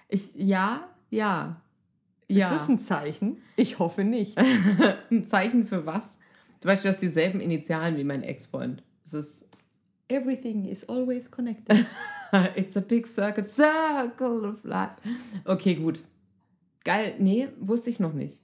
[0.08, 1.62] Ich, ja, ja.
[2.28, 2.50] Ja.
[2.50, 3.42] Ist das ein Zeichen?
[3.56, 4.38] Ich hoffe nicht.
[5.10, 6.18] ein Zeichen für was?
[6.60, 8.82] Du weißt, du hast dieselben Initialen wie mein Ex-Freund.
[9.04, 9.48] Es ist
[10.08, 11.86] Everything is always connected.
[12.56, 14.92] It's a big circle, circle of life.
[15.44, 16.00] Okay, gut.
[16.84, 17.14] Geil.
[17.18, 18.38] Nee, wusste ich noch nicht.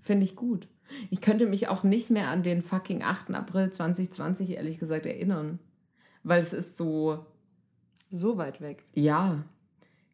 [0.00, 0.68] Finde ich gut.
[1.10, 3.32] Ich könnte mich auch nicht mehr an den fucking 8.
[3.34, 5.58] April 2020 ehrlich gesagt erinnern.
[6.22, 7.24] Weil es ist so,
[8.10, 8.84] so weit weg.
[8.94, 9.44] ja,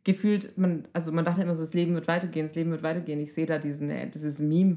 [0.07, 3.19] gefühlt, man, also man dachte immer so, das Leben wird weitergehen, das Leben wird weitergehen.
[3.19, 4.77] Ich sehe da diesen, äh, dieses Meme.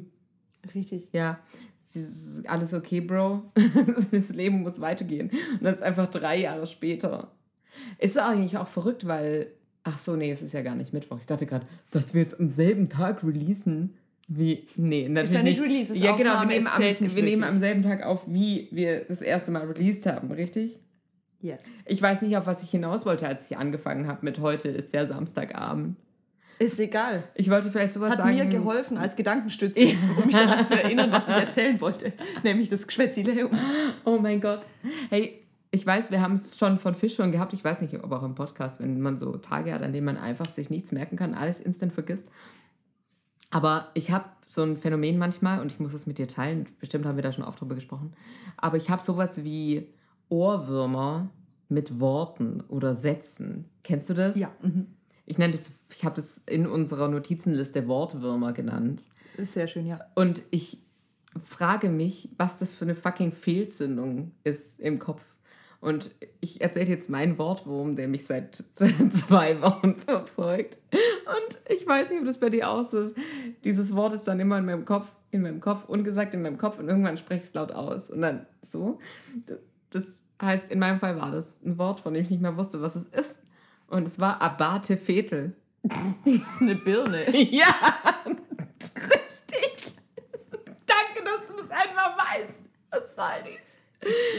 [0.74, 1.08] Richtig.
[1.14, 1.40] Ja,
[1.80, 3.44] es ist alles okay, Bro.
[4.12, 5.30] das Leben muss weitergehen.
[5.30, 7.32] Und das ist einfach drei Jahre später.
[8.00, 9.52] Ist eigentlich auch verrückt, weil.
[9.84, 11.20] Ach so, nee, es ist ja gar nicht Mittwoch.
[11.20, 13.94] Ich dachte gerade, dass wir jetzt am selben Tag releasen.
[14.28, 14.68] Wie?
[14.76, 17.60] Nee, natürlich ja nicht Release, ist Ja, genau, wir, Aufnahme, nehmen am, wir nehmen am
[17.60, 20.78] selben Tag auf, wie wir das erste Mal released haben, richtig?
[21.42, 21.82] Yes.
[21.86, 24.94] Ich weiß nicht, auf was ich hinaus wollte, als ich angefangen habe mit heute ist
[24.94, 25.96] ja Samstagabend.
[26.60, 27.24] Ist egal.
[27.36, 28.36] Ich wollte vielleicht sowas Hat sagen.
[28.36, 29.96] mir geholfen als Gedankenstütze, Ja.
[30.18, 32.12] um mich daran zu erinnern, was ich erzählen wollte.
[32.44, 33.50] Nämlich das Geschwätzileum.
[34.04, 34.66] Oh mein Gott.
[35.10, 35.42] Hey,
[35.72, 37.54] ich weiß, wir haben es schon von Fischhorn gehabt.
[37.54, 40.18] Ich weiß nicht, ob auch im Podcast, wenn man so Tage hat, an denen man
[40.18, 42.28] einfach sich nichts merken kann, alles instant vergisst.
[43.52, 46.68] Aber ich habe so ein Phänomen manchmal und ich muss es mit dir teilen.
[46.80, 48.14] Bestimmt haben wir da schon oft drüber gesprochen.
[48.58, 49.88] Aber ich habe sowas wie
[50.30, 51.30] Ohrwürmer
[51.68, 53.66] mit Worten oder Sätzen.
[53.84, 54.36] Kennst du das?
[54.36, 54.52] Ja.
[54.62, 54.88] Mhm.
[55.26, 59.04] Ich nenne das, ich habe das in unserer Notizenliste Wortwürmer genannt.
[59.38, 60.00] Ist sehr schön, ja.
[60.16, 60.80] Und ich
[61.46, 65.22] frage mich, was das für eine fucking Fehlzündung ist im Kopf.
[65.82, 68.64] Und ich erzähle jetzt meinen Wortwurm, der mich seit
[69.14, 70.78] zwei Wochen verfolgt.
[70.92, 73.16] Und ich weiß nicht, ob das bei dir auch so ist.
[73.64, 76.80] Dieses Wort ist dann immer in meinem Kopf, in meinem Kopf, ungesagt in meinem Kopf
[76.80, 78.10] und irgendwann spreche ich es laut aus.
[78.10, 79.00] Und dann so.
[79.92, 82.82] Das heißt, in meinem Fall war das ein Wort, von dem ich nicht mehr wusste,
[82.82, 83.44] was es ist.
[83.88, 85.56] Und es war Abate Fetel.
[86.26, 87.26] Das ist eine Birne.
[87.52, 87.74] Ja,
[88.86, 89.94] richtig.
[90.86, 92.60] Danke, dass du das einfach weißt.
[92.92, 93.70] Was soll dies?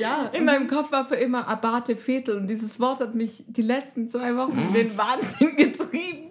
[0.00, 0.26] Ja.
[0.32, 4.08] In meinem Kopf war für immer Abate Fetel und dieses Wort hat mich die letzten
[4.08, 6.30] zwei Wochen in den Wahnsinn getrieben.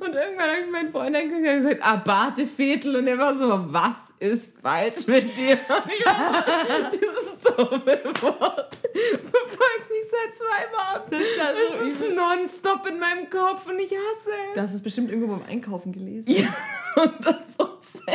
[0.00, 3.48] Und irgendwann habe ich meinen Freund angeguckt und gesagt, Abate Fetel und er war so,
[3.72, 5.58] was ist falsch mit dir?
[5.68, 11.10] Und ich war so, dieses dumme Wort verfolgt mich seit zwei Wochen.
[11.10, 14.54] Das so Es ist nonstop in meinem Kopf und ich hasse es.
[14.54, 16.30] Das ist bestimmt irgendwo beim Einkaufen gelesen.
[16.30, 16.48] Ja,
[16.96, 18.14] 100 Prozent.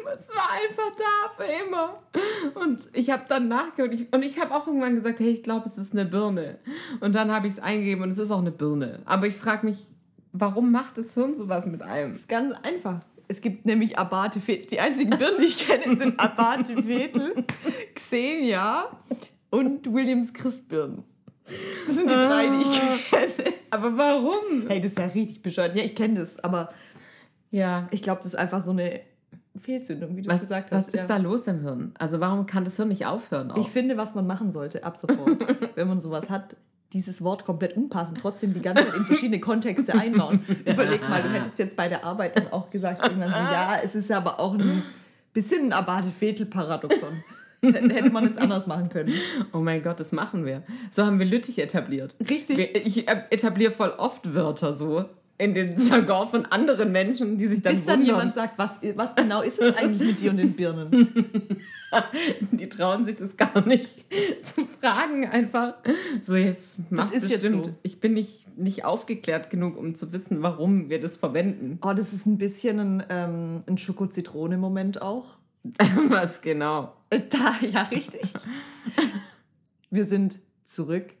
[0.00, 2.02] Aber es war einfach da für immer.
[2.54, 5.66] Und ich habe dann nachgehört ich, und ich habe auch irgendwann gesagt, hey, ich glaube,
[5.66, 6.58] es ist eine Birne.
[7.00, 9.00] Und dann habe ich es eingegeben und es ist auch eine Birne.
[9.04, 9.86] Aber ich frage mich,
[10.32, 12.10] warum macht das Hirn sowas mit einem?
[12.10, 13.00] Das ist ganz einfach.
[13.28, 14.66] Es gibt nämlich Abate Fetel.
[14.66, 17.44] Die einzigen Birnen, die ich kenne, sind Abate Fetel,
[17.94, 18.88] Xenia
[19.50, 21.04] und Williams Christbirnen.
[21.86, 23.54] Das sind die drei, die ich kenne.
[23.70, 24.66] Aber warum?
[24.68, 25.74] Hey, das ist ja richtig bescheuert.
[25.76, 26.70] Ja, ich kenne das, aber
[27.50, 27.88] Ja.
[27.90, 29.00] ich glaube, das ist einfach so eine
[29.56, 30.94] Fehlzündung, wie du Was, gesagt was hast.
[30.94, 31.92] ist da los im Hirn?
[31.98, 33.50] Also warum kann das Hirn nicht aufhören?
[33.50, 33.58] Auch?
[33.58, 35.38] Ich finde, was man machen sollte, ab sofort,
[35.76, 36.56] wenn man sowas hat,
[36.92, 40.44] dieses Wort komplett umpassen, trotzdem die ganze Zeit in verschiedene Kontexte einbauen.
[40.64, 43.94] Überleg mal, du hättest jetzt bei der Arbeit dann auch gesagt, irgendwann so, ja, es
[43.94, 44.82] ist aber auch ein
[45.32, 47.22] bisschen ein Abate-Fetel-Paradoxon.
[47.62, 49.14] Das hätte man jetzt anders machen können.
[49.52, 50.64] oh mein Gott, das machen wir.
[50.90, 52.14] So haben wir Lüttich etabliert.
[52.28, 52.58] Richtig.
[52.86, 55.04] Ich äh, etabliere voll oft Wörter so
[55.38, 58.16] in den Jargon von anderen Menschen, die sich dann Bis dann wundern.
[58.16, 61.58] jemand sagt, was, was genau ist es eigentlich mit dir und den Birnen?
[62.52, 64.06] Die trauen sich das gar nicht
[64.42, 65.74] zu fragen einfach.
[66.22, 67.66] So jetzt macht ist jetzt bestimmt.
[67.66, 67.74] so.
[67.82, 71.78] Ich bin nicht, nicht aufgeklärt genug, um zu wissen, warum wir das verwenden.
[71.82, 75.36] Oh, das ist ein bisschen ein, ähm, ein Schoko-Zitrone-Moment auch.
[76.08, 76.94] Was genau?
[77.10, 78.22] Da, ja, richtig.
[79.90, 81.12] Wir sind zurück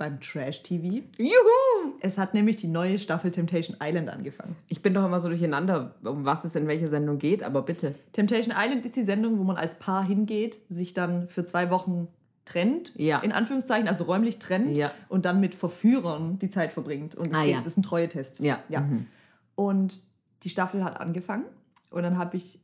[0.00, 1.04] beim Trash-TV.
[1.18, 1.92] Juhu!
[2.00, 4.56] Es hat nämlich die neue Staffel Temptation Island angefangen.
[4.68, 7.94] Ich bin doch immer so durcheinander, um was es in welcher Sendung geht, aber bitte.
[8.14, 12.08] Temptation Island ist die Sendung, wo man als Paar hingeht, sich dann für zwei Wochen
[12.46, 13.18] trennt, Ja.
[13.18, 14.90] in Anführungszeichen, also räumlich trennt Ja.
[15.10, 17.14] und dann mit Verführern die Zeit verbringt.
[17.14, 17.58] Und das, Ah, ja.
[17.58, 18.40] ist ein Treue-Test.
[18.40, 18.58] Ja.
[18.70, 18.80] ja.
[18.80, 19.06] Mhm.
[19.54, 20.00] Und
[20.44, 21.44] die Staffel hat angefangen
[21.90, 22.58] und dann habe ich,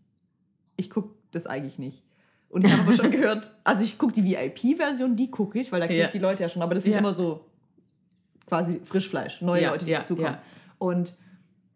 [0.79, 2.03] ich gucke das eigentlich nicht.
[2.49, 5.81] Und ich habe aber schon gehört, also ich gucke die VIP-Version, die gucke ich, weil
[5.81, 6.07] da kenne Ja.
[6.07, 6.99] ich die Leute ja schon, aber das sind Ja.
[6.99, 7.45] immer so
[8.47, 10.33] quasi Frischfleisch, neue Ja, Leute, die ja, dazukommen.
[10.35, 10.43] ja.
[10.79, 11.17] Und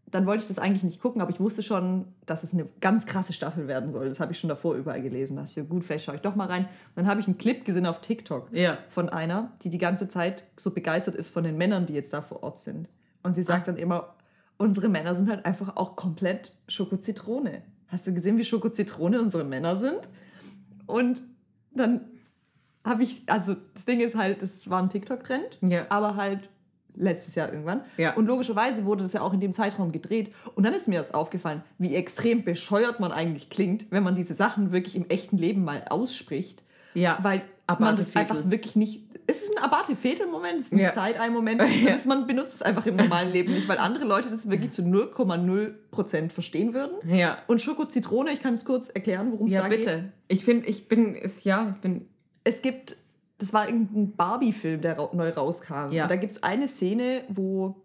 [0.06, 3.06] dann wollte ich das eigentlich nicht gucken, aber ich wusste schon, dass es eine ganz
[3.06, 4.08] krasse Staffel werden soll.
[4.08, 5.36] Das habe ich schon davor überall gelesen.
[5.36, 6.64] Da dachte ich so, gut, vielleicht schaue ich doch mal rein.
[6.64, 8.78] Und dann habe ich einen Clip gesehen auf TikTok Ja.
[8.88, 12.22] von einer, die die ganze Zeit so begeistert ist von den Männern, die jetzt da
[12.22, 12.88] vor Ort sind.
[13.22, 14.14] Und sie sagt dann immer,
[14.58, 17.62] unsere Männer sind halt einfach auch komplett Schoko-Zitrone.
[17.86, 20.08] Hast du gesehen, wie Schoko-Zitrone unsere Männer sind?
[20.90, 21.22] Und
[21.72, 22.02] dann
[22.84, 25.86] habe ich, also das Ding ist halt, das war ein TikTok-Trend, Ja.
[25.90, 26.48] aber halt
[26.96, 27.82] letztes Jahr irgendwann.
[27.96, 28.14] Ja.
[28.14, 30.34] Und logischerweise wurde das ja auch in dem Zeitraum gedreht.
[30.54, 34.34] Und dann ist mir erst aufgefallen, wie extrem bescheuert man eigentlich klingt, wenn man diese
[34.34, 36.62] Sachen wirklich im echten Leben mal ausspricht.
[36.94, 37.18] Ja.
[37.22, 37.42] Weil
[37.78, 39.02] man Abate das einfach wirklich nicht.
[39.26, 40.90] Es ist ein Abate-Fetel-Moment, es ist ein Ja.
[40.92, 41.60] Side-Eye-Moment.
[41.82, 41.90] Ja.
[41.90, 44.82] Das Man benutzt es einfach im normalen Leben nicht, weil andere Leute das wirklich zu
[44.82, 46.96] 0,0% verstehen würden.
[47.08, 47.38] Ja.
[47.46, 49.84] Und Schoko-Zitrone, ich kann es kurz erklären, worum es Ja, da bitte.
[50.28, 50.38] geht.
[50.38, 52.08] Ich finde, ich bin, ist, ja, ich bin,
[52.44, 52.96] es gibt,
[53.38, 55.92] das war irgendein Barbie-Film, der ra neu rauskam.
[55.92, 56.04] Ja.
[56.04, 57.76] Und da gibt es eine Szene, wo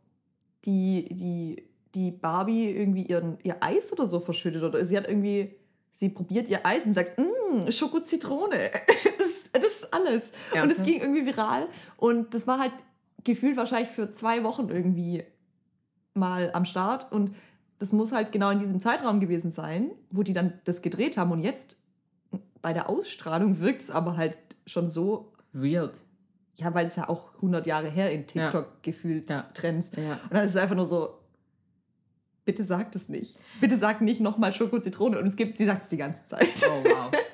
[0.66, 4.64] die, die, die Barbie irgendwie ihren, ihr Eis oder so verschüttet.
[4.64, 5.56] Oder sie hat irgendwie,
[5.92, 8.72] sie probiert ihr Eis und sagt, mmm, Schoko-Zitrone.
[9.60, 10.24] das, ist alles.
[10.62, 11.68] Und es ging irgendwie viral.
[11.98, 12.72] Und das war halt
[13.24, 15.24] gefühlt wahrscheinlich für zwei Wochen irgendwie
[16.14, 17.12] mal am Start.
[17.12, 17.36] Und
[17.80, 21.32] das muss halt genau in diesem Zeitraum gewesen sein, wo die dann das gedreht haben.
[21.32, 21.78] Und jetzt
[22.62, 26.00] bei der Ausstrahlung wirkt es aber halt schon so, weird.
[26.56, 28.50] ja, weil es ja auch 100 Jahre her in Ja.
[28.50, 29.50] TikTok gefühlt Ja.
[29.54, 29.92] Trends.
[29.96, 30.20] Ja.
[30.24, 31.20] Und dann ist es einfach nur so,
[32.46, 33.38] bitte sagt es nicht.
[33.60, 35.18] Bitte sag nicht nochmal Schoko-Zitrone.
[35.20, 36.48] Und es gibt, sie sagt es die ganze Zeit.
[36.70, 37.12] Oh, wow.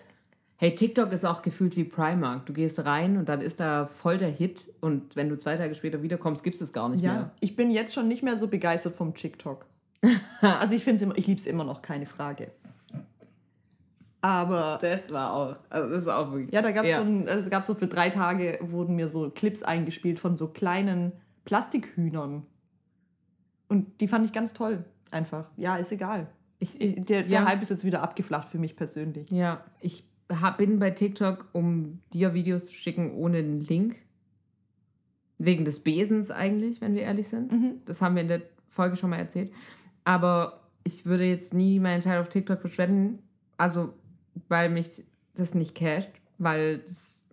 [0.62, 2.46] Hey, TikTok ist auch gefühlt wie Primark.
[2.46, 5.74] Du gehst rein und dann ist da voll der Hit und wenn du zwei Tage
[5.74, 7.32] später wiederkommst, gibt es es gar nicht Ja, mehr.
[7.40, 9.66] ich bin jetzt schon nicht mehr so begeistert vom TikTok.
[10.42, 12.52] also ich finde es immer, ich liebe es immer noch, keine Frage.
[14.22, 16.54] Aber Das war auch, also das ist auch wirklich.
[16.54, 16.98] ja, da gab es Ja.
[17.04, 20.48] so, also es gab so für drei Tage wurden mir so Clips eingespielt von so
[20.48, 21.12] kleinen
[21.44, 22.46] Plastikhühnern.
[23.68, 24.86] Und die fand ich ganz toll.
[25.10, 25.46] Einfach.
[25.58, 26.28] Ja, ist egal.
[26.60, 27.46] Ich, Ich, der, der ja.
[27.48, 29.32] Hype ist jetzt wieder abgeflacht für mich persönlich.
[29.32, 30.04] Ja, ich
[30.58, 33.96] bin bei TikTok, um dir Videos zu schicken ohne einen Link.
[35.38, 37.52] Wegen des Besens eigentlich, wenn wir ehrlich sind.
[37.52, 37.82] Mhm.
[37.86, 39.52] Das haben wir in der Folge schon mal erzählt.
[40.04, 43.20] Aber ich würde jetzt nie meine Zeit auf TikTok verschwenden.
[43.58, 43.94] Also,
[44.50, 45.04] weil mich
[45.36, 47.26] das nicht casht, weil das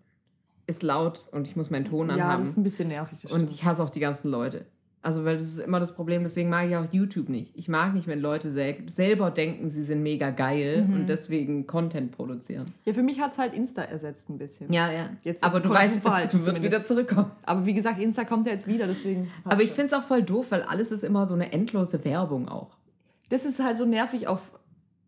[0.66, 2.40] ist laut und ich muss meinen Ton Ja, anhaben.
[2.42, 3.30] das ist ein bisschen nervig.
[3.30, 4.66] Und ich hasse auch die ganzen Leute.
[5.00, 7.52] Also, weil das ist immer das Problem, deswegen mag ich auch YouTube nicht.
[7.56, 10.92] Ich mag nicht, wenn Leute sel selber denken, sie sind mega geil Mhm.
[10.94, 12.66] und deswegen Content produzieren.
[12.84, 14.72] ja, für mich hat es halt Insta ersetzt ein bisschen.
[14.72, 15.08] Ja, ja.
[15.22, 16.86] Jetzt aber du weißt, es wird wieder zumindest.
[16.88, 17.30] zurückkommen.
[17.44, 19.30] Aber wie gesagt, Insta kommt ja jetzt wieder, deswegen.
[19.44, 22.48] Aber ich finde es auch voll doof, weil alles ist immer so eine endlose Werbung
[22.48, 22.76] auch.
[23.28, 24.40] Das ist halt so nervig auf,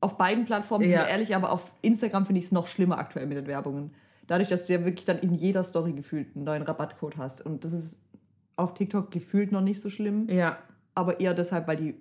[0.01, 1.01] auf beiden Plattformen, sind Ja.
[1.01, 3.91] wir ehrlich, aber auf Instagram finde ich es noch schlimmer aktuell mit den Werbungen.
[4.29, 7.45] Dadurch, dass du ja wirklich dann in jeder Story gefühlt einen neuen Rabattcode hast.
[7.45, 8.07] Und das ist
[8.61, 10.59] auf TikTok gefühlt noch nicht so schlimm, Ja.
[10.95, 11.95] aber eher deshalb, weil die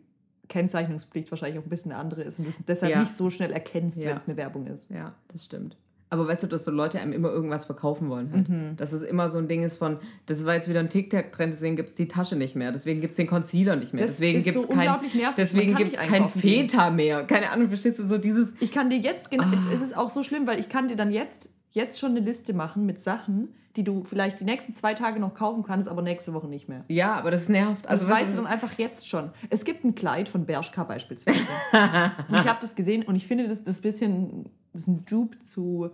[0.48, 3.00] Kennzeichnungspflicht wahrscheinlich auch ein bisschen eine andere ist und du es deshalb Ja.
[3.02, 4.10] nicht so schnell erkennst, Ja.
[4.10, 4.90] wenn es eine Werbung ist.
[4.90, 5.78] Ja, das stimmt.
[6.12, 8.50] Aber weißt du, dass so Leute einem immer irgendwas verkaufen wollen halt.
[8.50, 8.76] Mhm.
[8.78, 11.76] Dass es immer so ein Ding ist von, das war jetzt wieder ein TikTok-Trend, deswegen
[11.76, 14.44] gibt es die Tasche nicht mehr, deswegen gibt es den Concealer nicht mehr, Das deswegen
[14.44, 15.36] gibt es so kein, unglaublich nervig.
[15.38, 16.30] deswegen Man kann gibt es nicht kein.
[16.30, 17.26] Feta mehr.
[17.26, 19.54] Keine Ahnung, verstehst du, so dieses, Ich kann dir jetzt, genau, Ah.
[19.72, 22.54] es ist auch so schlimm, weil ich kann dir dann jetzt, jetzt schon eine Liste
[22.54, 26.34] machen mit Sachen, die du vielleicht die nächsten zwei Tage noch kaufen kannst, aber nächste
[26.34, 26.84] Woche nicht mehr.
[26.88, 27.88] ja, aber das nervt.
[27.88, 29.32] Also das weißt du dann einfach jetzt schon.
[29.50, 31.40] Es gibt ein Kleid von Bershka beispielsweise.
[32.28, 35.06] und ich habe das gesehen und ich finde, das das ist bisschen, das ist ein
[35.06, 35.92] Dupe zu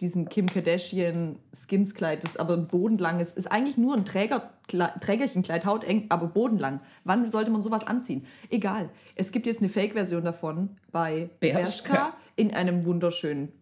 [0.00, 3.36] diesem Kim Kardashian Skims-Kleid, das aber bodenlang ist.
[3.36, 6.80] Ist eigentlich nur ein Träger, Trägerchenkleid, hauteng, aber bodenlang.
[7.04, 8.26] Wann sollte man sowas anziehen?
[8.50, 8.90] Egal.
[9.14, 11.62] Es gibt jetzt eine Fake-Version davon bei Bershka.
[11.62, 13.52] Bershka in einem wunderschönen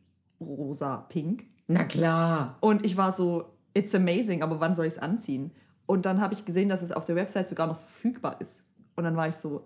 [0.45, 1.45] rosa-pink.
[1.67, 2.57] Na klar.
[2.61, 5.51] Und ich war so, it's amazing, aber wann soll ich es anziehen?
[5.87, 8.63] Und dann habe ich gesehen, dass es auf der Website sogar noch verfügbar ist.
[8.97, 9.65] Und dann war ich so,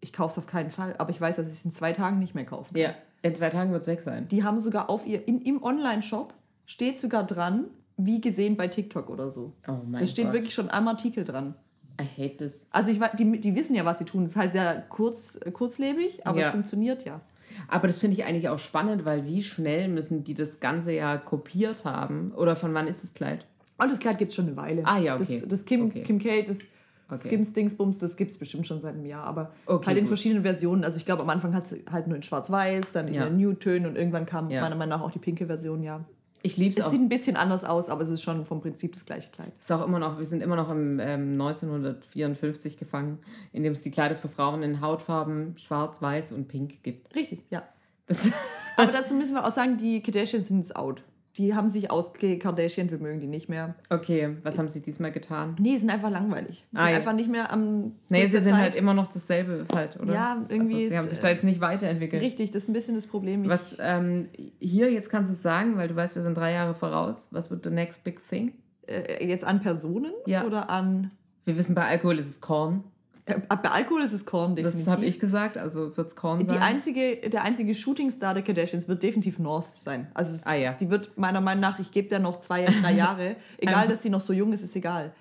[0.00, 2.18] ich kaufe es auf keinen Fall, aber ich weiß, dass ich es in zwei Tagen
[2.18, 2.82] nicht mehr kaufen kann.
[2.82, 4.28] Ja, in zwei Tagen wird es weg sein.
[4.28, 6.34] Die haben sogar auf ihr, in, im Online-Shop
[6.66, 7.66] steht sogar dran,
[7.96, 9.52] wie gesehen bei TikTok oder so.
[9.68, 10.34] Oh mein Das steht Gott.
[10.34, 11.54] wirklich schon am Artikel dran.
[12.00, 12.66] I hate this.
[12.70, 14.24] Also ich, die, die wissen ja, was sie tun.
[14.24, 16.46] Es ist halt sehr kurz, kurzlebig, aber Ja.
[16.48, 17.20] es funktioniert ja.
[17.68, 21.16] Aber das finde ich eigentlich auch spannend, weil wie schnell müssen die das Ganze ja
[21.16, 22.32] kopiert haben?
[22.32, 23.46] Oder von wann ist das Kleid?
[23.78, 24.82] Und das Kleid gibt es schon eine Weile.
[24.84, 25.40] Ah, ja, okay.
[25.40, 26.02] Das, das Kim, Okay.
[26.02, 26.68] Kim K, das
[27.06, 27.28] Okay.
[27.28, 29.24] Skims Dingsbums, das gibt es bestimmt schon seit einem Jahr.
[29.24, 30.08] Aber Okay, halt in gut.
[30.08, 30.84] verschiedenen Versionen.
[30.84, 33.26] Also ich glaube, am Anfang hat es halt nur in Schwarz-Weiß, dann in Ja.
[33.26, 34.62] den Nude-Tönen und irgendwann kam Ja.
[34.62, 36.02] meiner Meinung nach auch die pinke Version, ja.
[36.46, 38.92] Ich liebe es Es sieht ein bisschen anders aus, aber es ist schon vom Prinzip
[38.92, 39.52] das gleiche Kleid.
[39.58, 43.18] ist auch immer noch, wir sind immer noch im ähm, 1954 gefangen,
[43.52, 47.14] in dem es die Kleider für Frauen in Hautfarben schwarz, weiß und pink gibt.
[47.16, 47.62] Richtig, ja.
[48.06, 48.30] Das,
[48.76, 51.02] Aber dazu müssen wir auch sagen, die Kardashians sind jetzt out.
[51.36, 53.74] Die haben sich ausgekardashian, wir mögen die nicht mehr.
[53.90, 55.56] Okay, was haben sie diesmal getan?
[55.58, 56.64] Nee, sind einfach langweilig.
[56.70, 56.96] Sie Ah, sind ja.
[56.98, 57.92] einfach nicht mehr am.
[58.08, 58.60] Nee, sie sind Zeit.
[58.62, 60.14] halt immer noch dasselbe halt, oder?
[60.14, 62.22] Ja, irgendwie Also, sie haben sich da äh, jetzt nicht weiterentwickelt.
[62.22, 63.42] Richtig, das ist ein bisschen das Problem.
[63.44, 64.28] Ich, Was ähm,
[64.60, 67.26] hier, jetzt kannst du es sagen, weil du weißt, wir sind drei Jahre voraus.
[67.32, 68.52] Was wird the next big thing?
[68.86, 70.44] äh, jetzt an Personen Ja.
[70.44, 71.10] oder an.
[71.46, 72.84] Wir wissen, bei Alkohol ist es Korn.
[73.26, 74.84] Äh, bei Alkohol ist es Korn, definitiv.
[74.84, 76.58] Das habe ich gesagt, also wird es Korn Die sein.
[76.60, 80.08] einzige, der einzige Shootingstar der Kardashians wird definitiv North sein.
[80.12, 80.74] Also es, Ah, ja.
[80.74, 83.36] die wird meiner Meinung nach, ich gebe der noch zwei, drei Jahre.
[83.58, 85.14] Egal, dass die noch so jung ist, ist egal.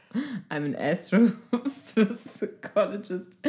[0.50, 3.38] I'm an astrophysiologist.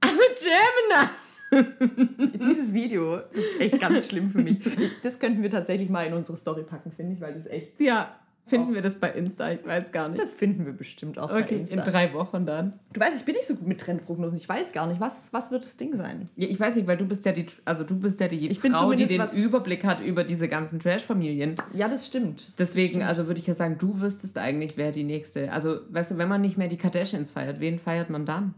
[0.00, 1.08] I'm a Gemini.
[2.38, 4.60] Dieses Video ist echt ganz schlimm für mich.
[5.02, 7.80] Das könnten wir tatsächlich mal in unsere Story packen, finde ich, weil das echt.
[7.80, 8.14] Ja,
[8.48, 9.52] finden wir das bei Insta?
[9.52, 10.20] Ich weiß gar nicht.
[10.20, 11.76] Das finden wir bestimmt auch bei okay, Insta.
[11.76, 12.76] in drei Wochen dann.
[12.92, 14.38] Du weißt, ich bin nicht so gut mit Trendprognosen.
[14.38, 16.28] Ich weiß gar nicht, was, was wird das Ding sein?
[16.36, 18.60] Ja, ich weiß nicht, weil du bist ja die, also du bist ja die Ich
[18.60, 21.54] bin Frau, die den Überblick hat über diese ganzen Trash-Familien.
[21.72, 22.52] Ja, das stimmt.
[22.58, 25.52] Deswegen, also würde ich ja sagen, du wüsstest eigentlich, wer die nächste.
[25.52, 28.54] Also, weißt du, wenn man nicht mehr die Kardashians feiert, wen feiert man dann?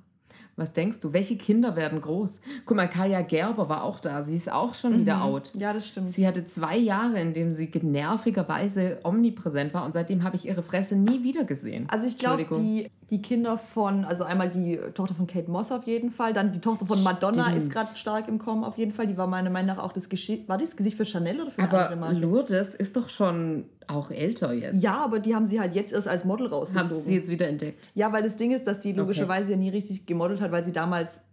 [0.61, 1.15] Was denkst du?
[1.15, 2.43] Welche Kinder werden groß?
[2.67, 4.23] Guck mal, Kaya Gerber war auch da.
[4.23, 5.51] Sie ist auch schon wieder out.
[5.55, 6.11] Ja, das stimmt.
[6.11, 10.63] Sie hatte zwei Jahre, in denen sie nervigerweise omnipräsent war und seitdem habe ich ihre
[10.63, 11.87] Fresse nie wieder gesehen.
[11.89, 15.85] Also ich glaube, die, die Kinder von, also einmal die Tochter von Kate Moss auf
[15.85, 17.59] jeden Fall, dann die Tochter von Madonna Stimmt.
[17.59, 19.07] ist gerade stark im Kommen auf jeden Fall.
[19.09, 21.59] Die war meiner Meinung nach auch das Gesicht, war das Gesicht für Chanel oder für
[21.63, 22.17] eine andere Aber Marke?
[22.19, 24.81] Lourdes ist doch schon auch älter jetzt.
[24.83, 27.01] Ja, aber die haben sie halt jetzt erst als Model Haben rausgezogen.
[27.03, 27.89] sie jetzt wieder entdeckt?
[27.95, 30.71] ja, weil das Ding ist, dass sie logischerweise ja nie richtig gemodelt hat, weil sie
[30.73, 31.27] damals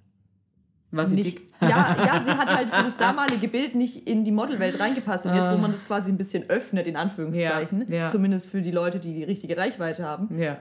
[0.92, 1.38] War sie nicht.
[1.38, 1.48] dick?
[1.62, 5.26] Ja, ja, sie hat halt für das damalige Bild nicht in die Modelwelt reingepasst.
[5.26, 8.08] Und jetzt, wo man das quasi ein bisschen öffnet, in Anführungszeichen, Ja, ja.
[8.10, 10.58] zumindest für die Leute, die die richtige Reichweite haben, Ja.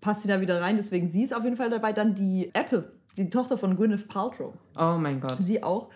[0.00, 0.76] Passt sie da wieder rein.
[0.76, 1.92] Deswegen sie ist auf jeden Fall dabei.
[1.92, 4.54] Dann die Apple, die Tochter von Gwyneth Paltrow.
[4.76, 5.38] Oh mein Gott.
[5.40, 5.90] Sie auch.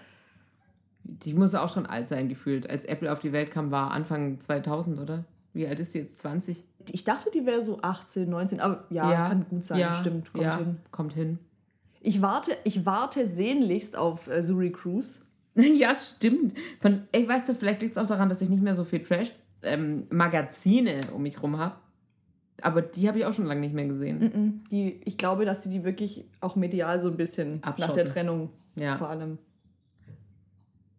[1.04, 2.70] Die muss auch schon alt sein, gefühlt.
[2.70, 5.24] Als Apple auf die Welt kam, war Anfang 2000, oder?
[5.52, 6.18] Wie alt ist sie jetzt?
[6.18, 6.64] 20?
[6.90, 10.44] Ich dachte, die wäre so 18, 19, aber ja, kann gut sein, ja, stimmt, kommt
[10.44, 10.78] ja, hin.
[10.90, 11.38] Kommt hin.
[12.00, 15.20] Ich warte, ich warte sehnlichst auf äh, Zuri Cruise.
[15.54, 16.54] ja, stimmt.
[16.80, 19.02] Von, ey, weißt du, vielleicht liegt es auch daran, dass ich nicht mehr so viel
[19.02, 21.76] Trash-Magazine um mich rum habe.
[22.62, 24.18] Aber die habe ich auch schon lange nicht mehr gesehen.
[24.18, 24.64] Mhm.
[24.70, 27.94] Die, ich glaube, dass sie die wirklich auch medial so ein bisschen nach Abschotten.
[27.96, 28.96] der Trennung Ja.
[28.96, 29.38] vor allem.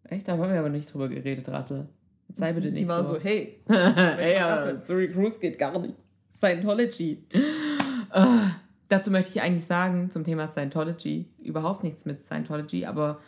[0.04, 0.28] Echt?
[0.28, 1.88] Da haben wir aber nicht drüber geredet, Rassel.
[2.32, 3.14] Sei bitte nicht Die war so.
[3.14, 4.78] so, hey, Ey, ja, Rassel.
[4.80, 5.94] Surrey Cruise geht gar nicht.
[6.30, 7.22] Scientology.
[8.10, 8.50] Ah,
[8.88, 13.20] dazu möchte ich eigentlich sagen, zum Thema Scientology, überhaupt nichts mit Scientology, aber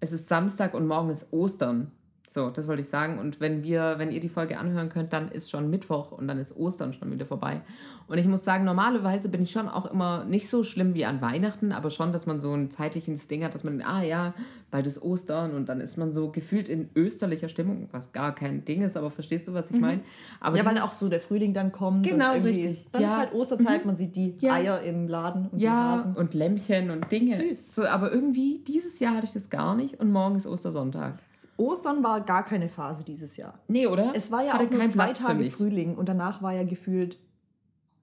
[0.00, 1.90] es ist Samstag und morgen ist Ostern.
[2.32, 3.18] So, das wollte ich sagen.
[3.18, 6.38] Und wenn wir, wenn ihr die Folge anhören könnt, dann ist schon Mittwoch und dann
[6.38, 7.60] ist Ostern schon wieder vorbei.
[8.08, 11.20] Und ich muss sagen, normalerweise bin ich schon auch immer nicht so schlimm wie an
[11.20, 14.32] Weihnachten, aber schon, dass man so ein zeitliches Ding hat, dass man, ah ja,
[14.70, 18.64] bald ist Ostern und dann ist man so gefühlt in österlicher Stimmung, was gar kein
[18.64, 20.00] Ding ist, aber verstehst du, was ich meine?
[20.40, 20.56] Aber Mhm.
[20.56, 22.06] ja, weil auch so der Frühling dann kommt.
[22.08, 22.86] Genau, richtig.
[22.92, 23.08] Dann Ja.
[23.08, 24.54] ist halt Osterzeit, man sieht die Ja.
[24.54, 26.16] Eier im Laden und die Ja, Hasen.
[26.16, 27.36] und Lämmchen und Dinge.
[27.36, 27.74] Süß.
[27.74, 31.18] So, aber irgendwie, dieses Jahr hatte ich das gar nicht und morgen ist Ostersonntag.
[31.56, 33.58] Ostern war gar keine Phase dieses Jahr.
[33.68, 34.12] Nee, oder?
[34.14, 35.50] Es war ja Hatte auch nur zwei Platz für Tage.
[35.50, 37.18] Frühling und danach war ja gefühlt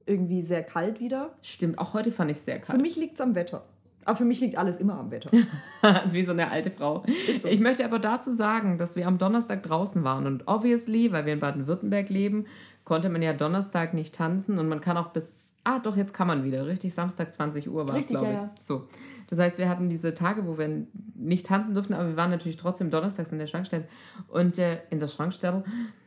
[0.05, 1.35] irgendwie sehr kalt wieder.
[1.41, 2.81] Stimmt, auch heute fand ich es sehr Für kalt.
[2.81, 3.63] mich liegt es am Wetter.
[4.05, 5.29] Aber für mich liegt alles immer am Wetter.
[6.11, 7.03] Wie so eine alte Frau.
[7.39, 7.47] So.
[7.47, 11.33] Ich möchte aber dazu sagen, dass wir am Donnerstag draußen waren und obviously, weil wir
[11.33, 12.45] in Baden-Württemberg leben,
[12.85, 16.25] konnte man ja Donnerstag nicht tanzen und man kann auch bis, ah doch, jetzt kann
[16.27, 18.33] man wieder, richtig, Samstag 20 Uhr war es, glaube ich.
[18.33, 18.51] ja, ja.
[18.59, 18.87] So.
[19.29, 22.57] Das heißt, wir hatten diese Tage, wo wir nicht tanzen durften, aber wir waren natürlich
[22.57, 23.87] trotzdem donnerstags in der Schrankstelle.
[24.27, 25.63] Und äh, in der Schrankstelle,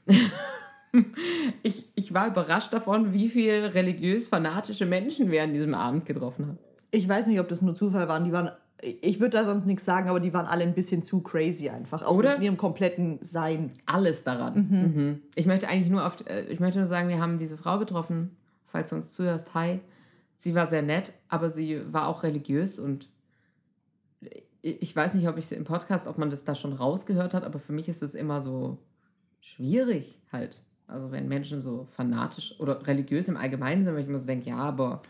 [1.62, 6.58] ich, ich war überrascht davon, wie viele religiös-fanatische Menschen wir an diesem Abend getroffen haben.
[6.90, 8.24] Ich weiß nicht, ob das nur Zufall waren.
[8.24, 11.20] Die waren, ich würde da sonst nichts sagen, aber die waren alle ein bisschen zu
[11.20, 12.02] crazy einfach.
[12.02, 12.34] Auch Oder?
[12.34, 13.70] mit ihrem kompletten Sein.
[13.86, 14.54] alles daran.
[14.68, 15.22] Mhm.
[15.36, 18.36] Ich möchte eigentlich nur auf, äh, ich möchte nur sagen, wir haben diese Frau getroffen,
[18.66, 19.80] falls du uns zuhörst, hi.
[20.42, 23.08] Sie war sehr nett, aber sie war auch religiös und
[24.60, 27.60] ich weiß nicht, ob ich im Podcast, ob man das da schon rausgehört hat, aber
[27.60, 28.78] für mich ist es immer so
[29.40, 30.60] schwierig halt.
[30.88, 34.50] Also wenn Menschen so fanatisch oder religiös im Allgemeinen sind, weil ich immer so denke,
[34.50, 35.02] ja, aber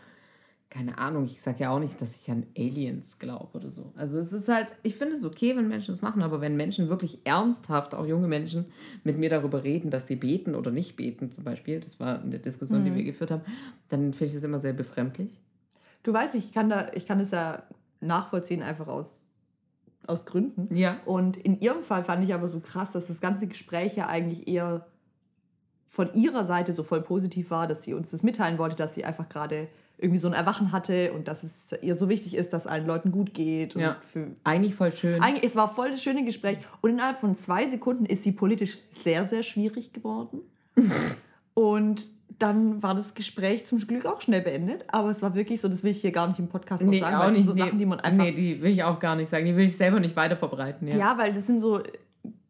[0.73, 3.91] keine Ahnung, ich sage ja auch nicht, dass ich an Aliens glaube oder so.
[3.95, 6.89] Also es ist halt, ich finde es okay, wenn Menschen es machen, aber wenn Menschen
[6.89, 8.65] wirklich ernsthaft, auch junge Menschen,
[9.03, 12.39] mit mir darüber reden, dass sie beten oder nicht beten zum Beispiel, das war eine
[12.39, 13.43] Diskussion, die wir geführt haben,
[13.89, 15.39] dann finde ich das immer sehr befremdlich.
[16.01, 17.61] Du weißt, ich kann, da, ich kann das ja
[18.01, 19.31] nachvollziehen, einfach aus,
[20.07, 20.75] aus Gründen.
[20.75, 20.97] Ja.
[21.05, 24.47] Und in ihrem Fall fand ich aber so krass, dass das ganze Gespräch ja eigentlich
[24.47, 24.87] eher
[25.87, 29.05] von ihrer Seite so voll positiv war, dass sie uns das mitteilen wollte, dass sie
[29.05, 32.67] einfach gerade irgendwie so ein Erwachen hatte und dass es ihr so wichtig ist, dass
[32.67, 33.75] allen Leuten gut geht.
[33.75, 33.97] Und Ja.
[34.43, 35.21] Eigentlich voll schön.
[35.21, 38.79] eigentlich, es war voll das schöne Gespräch und innerhalb von zwei Sekunden ist sie politisch
[38.91, 40.41] sehr, sehr schwierig geworden.
[41.53, 42.07] und
[42.39, 45.83] dann war das Gespräch zum Glück auch schnell beendet, aber es war wirklich so, das
[45.83, 47.79] will ich hier gar nicht im Podcast nee, sagen, weil es sind so nee, Sachen,
[47.79, 48.25] die man einfach...
[48.25, 50.87] Nee, die will ich auch gar nicht sagen, die will ich selber nicht weiter verbreiten.
[50.87, 51.81] Ja, ja weil das sind so...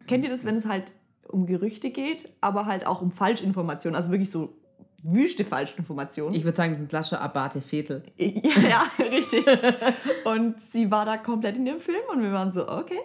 [0.08, 0.92] Kennt ihr das, wenn es halt
[1.28, 4.56] um Gerüchte geht, aber halt auch um Falschinformationen, also wirklich so
[5.04, 6.34] wüste Falschinformationen.
[6.34, 8.04] Ich würde sagen, das sind klassische Abate Vetel.
[8.18, 9.46] Ja, ja, richtig.
[10.26, 13.00] Und sie war da komplett in dem Film und wir waren so, okay,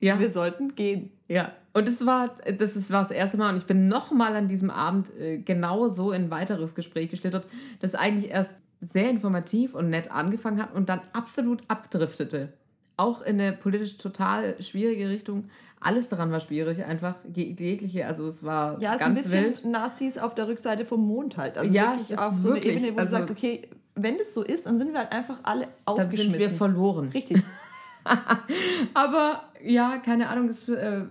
[0.00, 0.18] ja.
[0.18, 1.12] wir sollten gehen.
[1.28, 4.48] Ja, und das war das, ist, war das erste Mal und ich bin nochmal an
[4.48, 7.46] diesem Abend äh, genau so in ein weiteres Gespräch geschlittert,
[7.80, 12.54] das eigentlich erst sehr informativ und nett angefangen hat und dann absolut abdriftete.
[12.96, 15.50] Auch in eine politisch total schwierige Richtung.
[15.82, 19.64] Alles daran war schwierig, einfach jegliche, also es war ja, es ganz ist ein bisschen
[19.64, 19.64] wild.
[19.64, 21.56] Nazis auf der Rückseite vom Mond halt.
[21.56, 24.34] Also ja, wirklich auf so wirklich, eine Ebene, wo also, du sagst, okay, wenn das
[24.34, 26.32] so ist, dann sind wir halt einfach alle aufgeschmissen.
[26.32, 27.08] Dann sind wir verloren.
[27.08, 27.42] Richtig.
[28.94, 31.04] Aber ja, keine Ahnung, das äh,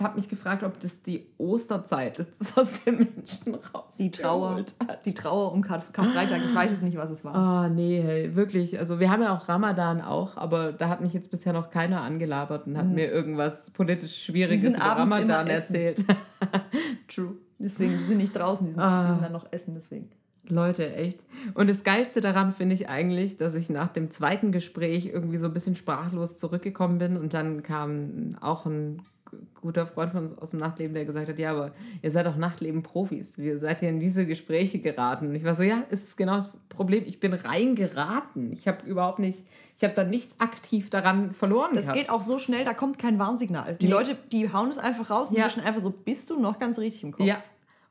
[0.00, 3.96] habe mich gefragt, ob das die Osterzeit ist, das aus den Menschen raus.
[3.98, 4.64] Die Trauer,
[5.04, 7.34] die Trauer um Karfreitag, ich weiß es nicht, was es war.
[7.34, 8.78] Ah, oh, nee, hey, wirklich.
[8.78, 12.02] Also wir haben ja auch Ramadan auch, aber da hat mich jetzt bisher noch keiner
[12.02, 12.94] angelabert und hat mhm.
[12.94, 16.04] mir irgendwas politisch Schwieriges über Ramadan erzählt.
[17.08, 17.34] True.
[17.58, 19.04] Deswegen, die sind nicht draußen, die sind, ah.
[19.04, 20.10] die sind dann noch essen, deswegen.
[20.50, 21.24] Leute, echt.
[21.54, 25.46] Und das Geilste daran finde ich eigentlich, dass ich nach dem zweiten Gespräch irgendwie so
[25.46, 29.02] ein bisschen sprachlos zurückgekommen bin und dann kam auch ein
[29.60, 32.36] guter Freund von uns aus dem Nachtleben, der gesagt hat, ja, aber ihr seid doch
[32.36, 33.38] Nachtleben-Profis.
[33.38, 35.28] Wir seid ja in diese Gespräche geraten.
[35.28, 37.04] Und ich war so, ja, ist genau das Problem.
[37.06, 38.52] Ich bin reingeraten.
[38.52, 39.40] Ich habe überhaupt nicht,
[39.76, 41.70] ich habe da nichts aktiv daran verloren.
[41.74, 41.98] Das gehabt.
[41.98, 43.76] geht auch so schnell, da kommt kein Warnsignal.
[43.80, 43.92] Die nee.
[43.92, 45.46] Leute, die hauen es einfach raus und ja.
[45.46, 47.26] wischen einfach so, bist du noch ganz richtig im Kopf?
[47.26, 47.42] Ja,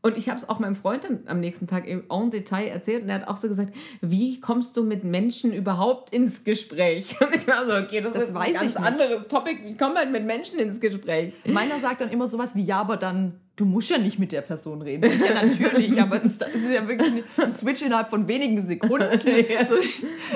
[0.01, 3.03] und ich habe es auch meinem Freund dann am nächsten Tag im en Detail erzählt
[3.03, 7.15] und er hat auch so gesagt, wie kommst du mit Menschen überhaupt ins Gespräch?
[7.21, 9.59] Und ich war so, okay, das, das ist ein ganz anderes Topic.
[9.63, 11.35] Wie kommt man mit Menschen ins Gespräch?
[11.45, 14.41] Meiner sagt dann immer sowas wie, ja, aber dann du musst ja nicht mit der
[14.41, 15.09] Person reden.
[15.19, 19.07] Ja, natürlich, aber das, das, ist ja wirklich ein Switch innerhalb von wenigen Sekunden.
[19.57, 19.75] Also,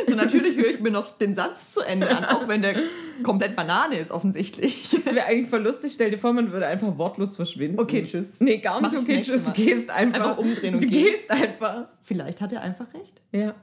[0.07, 2.75] so natürlich höre ich mir noch den Satz zu Ende an, auch wenn der
[3.23, 4.89] komplett Banane ist, offensichtlich.
[4.89, 5.93] Das wäre eigentlich voll lustig.
[5.93, 7.79] Stell dir vor, man würde einfach wortlos verschwinden.
[7.79, 8.39] Okay, tschüss.
[8.39, 9.43] Nee, gar nicht okay, tschüss.
[9.43, 10.21] Du gehst einfach.
[10.21, 11.05] Einfach umdrehen und Du gehen.
[11.05, 11.89] gehst einfach.
[12.01, 13.21] Vielleicht hat er einfach recht.
[13.31, 13.53] Ja.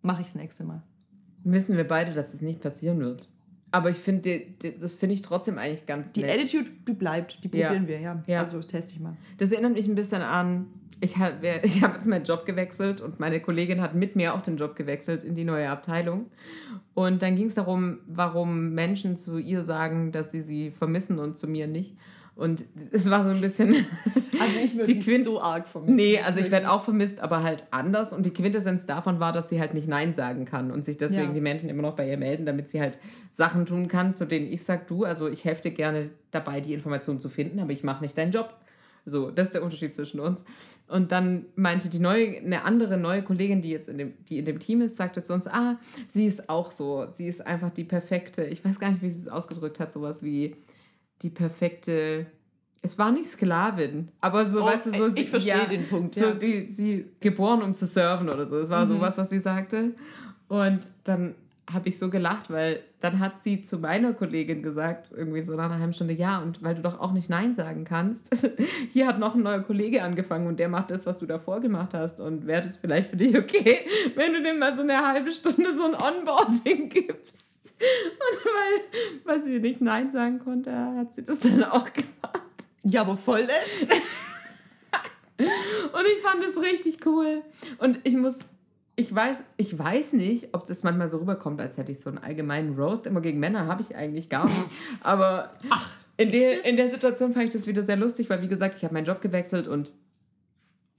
[0.00, 0.82] Mache ich das nächste Mal.
[1.44, 3.28] Wissen wir beide, dass das nicht passieren wird.
[3.74, 4.42] Aber ich finde,
[4.80, 6.38] das finde ich trotzdem eigentlich ganz Die nett.
[6.38, 7.88] Attitude, die bleibt, die probieren ja.
[7.88, 8.22] wir, ja.
[8.28, 8.38] ja.
[8.38, 9.16] Also das teste ich mal.
[9.38, 10.66] Das erinnert mich ein bisschen an,
[11.00, 11.34] ich habe
[11.64, 14.76] ich hab jetzt meinen Job gewechselt und meine Kollegin hat mit mir auch den Job
[14.76, 16.26] gewechselt in die neue Abteilung.
[16.94, 21.36] Und dann ging es darum, warum Menschen zu ihr sagen, dass sie sie vermissen und
[21.36, 21.96] zu mir nicht.
[22.36, 23.86] Und es war so ein bisschen.
[24.36, 25.94] Also ich würde nicht so arg vermisst.
[25.94, 28.12] Nee, also ich werde auch vermisst, aber halt anders.
[28.12, 31.28] Und die Quintessenz davon war, dass sie halt nicht Nein sagen kann und sich deswegen
[31.28, 31.32] ja.
[31.34, 32.98] die Menschen immer noch bei ihr melden, damit sie halt
[33.30, 36.74] Sachen tun kann, zu denen ich sage, du, also ich helfe dir gerne dabei, die
[36.74, 38.52] Informationen zu finden, aber ich mache nicht deinen Job.
[39.06, 40.44] So, das ist der Unterschied zwischen uns.
[40.88, 44.44] Und dann meinte die neue, eine andere neue Kollegin, die jetzt in dem, die in
[44.44, 47.06] dem Team ist, sagte zu uns, ah, sie ist auch so.
[47.12, 50.22] Sie ist einfach die perfekte, ich weiß gar nicht, wie sie es ausgedrückt hat, sowas
[50.22, 50.56] wie
[51.22, 52.26] die perfekte.
[52.82, 55.06] Es war nicht Sklavin, aber so, oh, weißt du, so.
[55.06, 56.14] Ich sie, verstehe ja, den Punkt.
[56.14, 58.58] So, die, sie geboren, um zu serven oder so.
[58.58, 58.90] Es war mhm.
[58.90, 59.92] sowas, was sie sagte.
[60.48, 61.34] Und dann
[61.72, 65.66] habe ich so gelacht, weil dann hat sie zu meiner Kollegin gesagt, irgendwie so nach
[65.66, 68.34] einer halben Stunde, ja, und weil du doch auch nicht Nein sagen kannst,
[68.92, 71.94] hier hat noch ein neuer Kollege angefangen und der macht das, was du davor gemacht
[71.94, 73.78] hast und wäre das vielleicht für dich okay,
[74.14, 77.43] wenn du dem mal so eine halbe Stunde so ein Onboarding gibst.
[77.72, 78.80] Und weil,
[79.24, 82.42] weil sie nicht Nein sagen konnte, hat sie das dann auch gemacht.
[82.82, 84.02] Ja, aber voll nett.
[85.38, 87.42] Und ich fand es richtig cool.
[87.78, 88.38] Und ich muss,
[88.96, 92.18] ich weiß, ich weiß nicht, ob das manchmal so rüberkommt, als hätte ich so einen
[92.18, 94.68] allgemeinen Roast immer gegen Männer, habe ich eigentlich gar nicht.
[95.00, 98.48] Aber Ach, in, der, in der Situation fand ich das wieder sehr lustig, weil wie
[98.48, 99.92] gesagt, ich habe meinen Job gewechselt und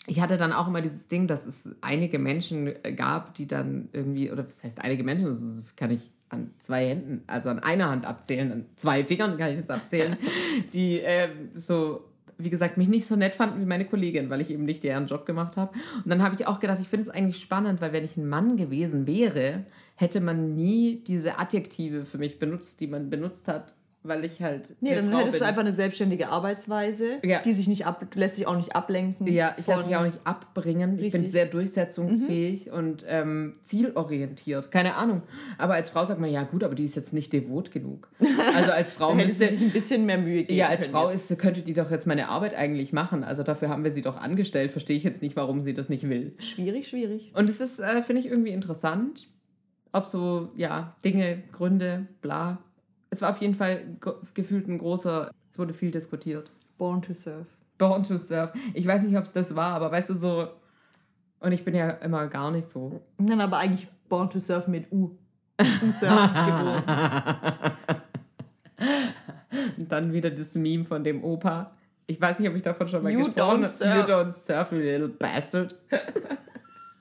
[0.07, 4.31] ich hatte dann auch immer dieses Ding, dass es einige Menschen gab, die dann irgendwie,
[4.31, 8.05] oder was heißt einige Menschen, das kann ich an zwei Händen, also an einer Hand
[8.05, 10.17] abzählen, an zwei Fingern kann ich das abzählen,
[10.73, 12.05] die äh, so,
[12.37, 15.07] wie gesagt, mich nicht so nett fanden wie meine Kollegin, weil ich eben nicht deren
[15.07, 15.73] Job gemacht habe.
[16.03, 18.27] Und dann habe ich auch gedacht, ich finde es eigentlich spannend, weil wenn ich ein
[18.27, 19.65] Mann gewesen wäre,
[19.95, 23.73] hätte man nie diese Adjektive für mich benutzt, die man benutzt hat,
[24.07, 24.69] weil ich halt.
[24.81, 25.39] Nee, dann Frau hättest bin.
[25.41, 27.39] du einfach eine selbstständige Arbeitsweise, ja.
[27.41, 29.27] die sich nicht ab, lässt sich auch nicht ablenken.
[29.27, 30.91] Ja, ich lasse mich auch nicht abbringen.
[30.91, 31.07] Richtig.
[31.07, 32.73] Ich bin sehr durchsetzungsfähig mhm.
[32.73, 34.71] und ähm, zielorientiert.
[34.71, 35.23] Keine Ahnung.
[35.57, 38.09] Aber als Frau sagt man, ja gut, aber die ist jetzt nicht devot genug.
[38.55, 40.57] Also als Frau müsste sich ein bisschen mehr Mühe geben.
[40.57, 43.23] Ja, als Frau ist, könnte die doch jetzt meine Arbeit eigentlich machen.
[43.23, 44.71] Also dafür haben wir sie doch angestellt.
[44.71, 46.33] Verstehe ich jetzt nicht, warum sie das nicht will.
[46.39, 47.31] Schwierig, schwierig.
[47.33, 49.27] Und es ist, äh, finde ich, irgendwie interessant.
[49.91, 52.59] Auf so, ja, Dinge, Gründe, bla,
[53.09, 53.97] es war auf jeden Fall
[54.33, 56.51] gefühlt ein großer, es wurde viel diskutiert.
[56.77, 57.45] Born to Serve.
[57.77, 58.51] Born to Surf.
[58.73, 60.47] Ich weiß nicht, ob es das war, aber weißt du, so.
[61.39, 63.01] Und ich bin ja immer gar nicht so.
[63.17, 65.11] Nein, aber eigentlich Born to Surf mit U.
[65.79, 66.83] Zum Surfen geboren.
[69.77, 71.71] Und dann wieder das Meme von dem Opa.
[72.07, 73.67] Ich weiß nicht, ob ich davon schon mal You gesprochen don't habe.
[73.67, 73.95] surf.
[73.95, 75.75] You don't surf, you little bastard.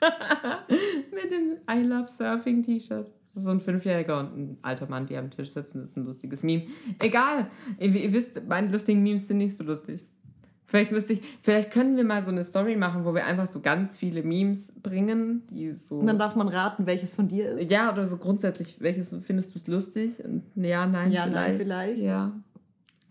[1.13, 3.07] Mit dem I love surfing T-Shirt.
[3.27, 5.81] Das ist so ein Fünfjähriger und ein alter Mann, die am Tisch sitzen.
[5.83, 6.65] Das ist ein lustiges Meme.
[7.01, 7.49] Egal.
[7.81, 10.07] Ihr, ihr wisst, meine lustigen Memes sind nicht so lustig.
[10.67, 13.61] Vielleicht müsste ich, vielleicht können wir mal so eine Story machen, wo wir einfach so
[13.61, 15.97] ganz viele Memes bringen, die so.
[15.99, 17.71] Und dann darf man raten, welches von dir ist.
[17.71, 20.25] Ja, oder so grundsätzlich, welches findest du es lustig?
[20.25, 21.35] Und ja, nein, Ja, vielleicht.
[21.35, 22.03] nein, vielleicht.
[22.03, 22.33] Ja.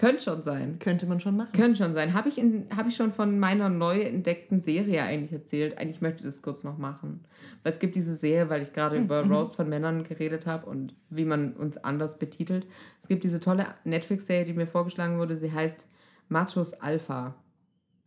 [0.04, 0.80] Könnte schon sein.
[0.80, 1.52] Könnte man schon machen.
[1.54, 2.14] Könnte schon sein.
[2.14, 5.78] Habe ich, in- hab ich schon von meiner neu entdeckten Serie eigentlich erzählt?
[5.78, 7.24] Eigentlich möchte ich das kurz noch machen.
[7.64, 10.94] Weil es gibt diese Serie, weil ich gerade über Roast von Männern geredet habe und
[11.10, 12.68] wie man uns anders betitelt.
[13.02, 15.38] Es gibt diese tolle Netflix-Serie, die mir vorgeschlagen wurde.
[15.38, 15.86] Sie heißt
[16.30, 17.36] Machos Alpha.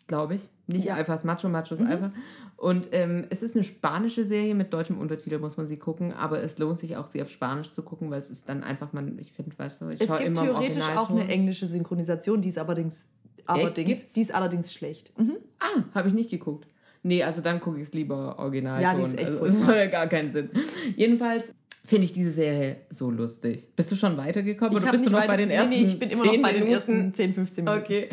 [0.06, 0.48] Glaube ich.
[0.68, 0.94] Nicht Ja.
[0.94, 2.12] Alphas Macho, Machos Alpha.
[2.56, 6.14] Und ähm, es ist eine spanische Serie mit deutschem Untertitel, muss man sie gucken.
[6.14, 8.92] Aber es lohnt sich auch, sie auf Spanisch zu gucken, weil es ist dann einfach,
[8.92, 11.66] man, ich finde, weißt du, ich Es schaue gibt immer im theoretisch auch eine englische
[11.66, 13.08] Synchronisation, die ist allerdings,
[13.44, 15.12] allerdings, die ist allerdings schlecht.
[15.18, 15.36] Mhm.
[15.58, 16.66] Ah, habe ich nicht geguckt.
[17.06, 18.82] Nee, also dann gucke ich es lieber original.
[18.82, 20.50] Ja, die ist echt also, Das macht ja gar keinen Sinn.
[20.96, 21.54] Jedenfalls
[21.84, 23.68] finde ich diese Serie so lustig.
[23.76, 25.84] Bist du schon weitergekommen oder hab bist du noch weiter- bei den nee, ersten Nee,
[25.84, 26.74] ich bin immer 10 noch bei den Minuten?
[26.74, 27.82] ersten 10, 15 Minuten.
[27.84, 28.08] Okay.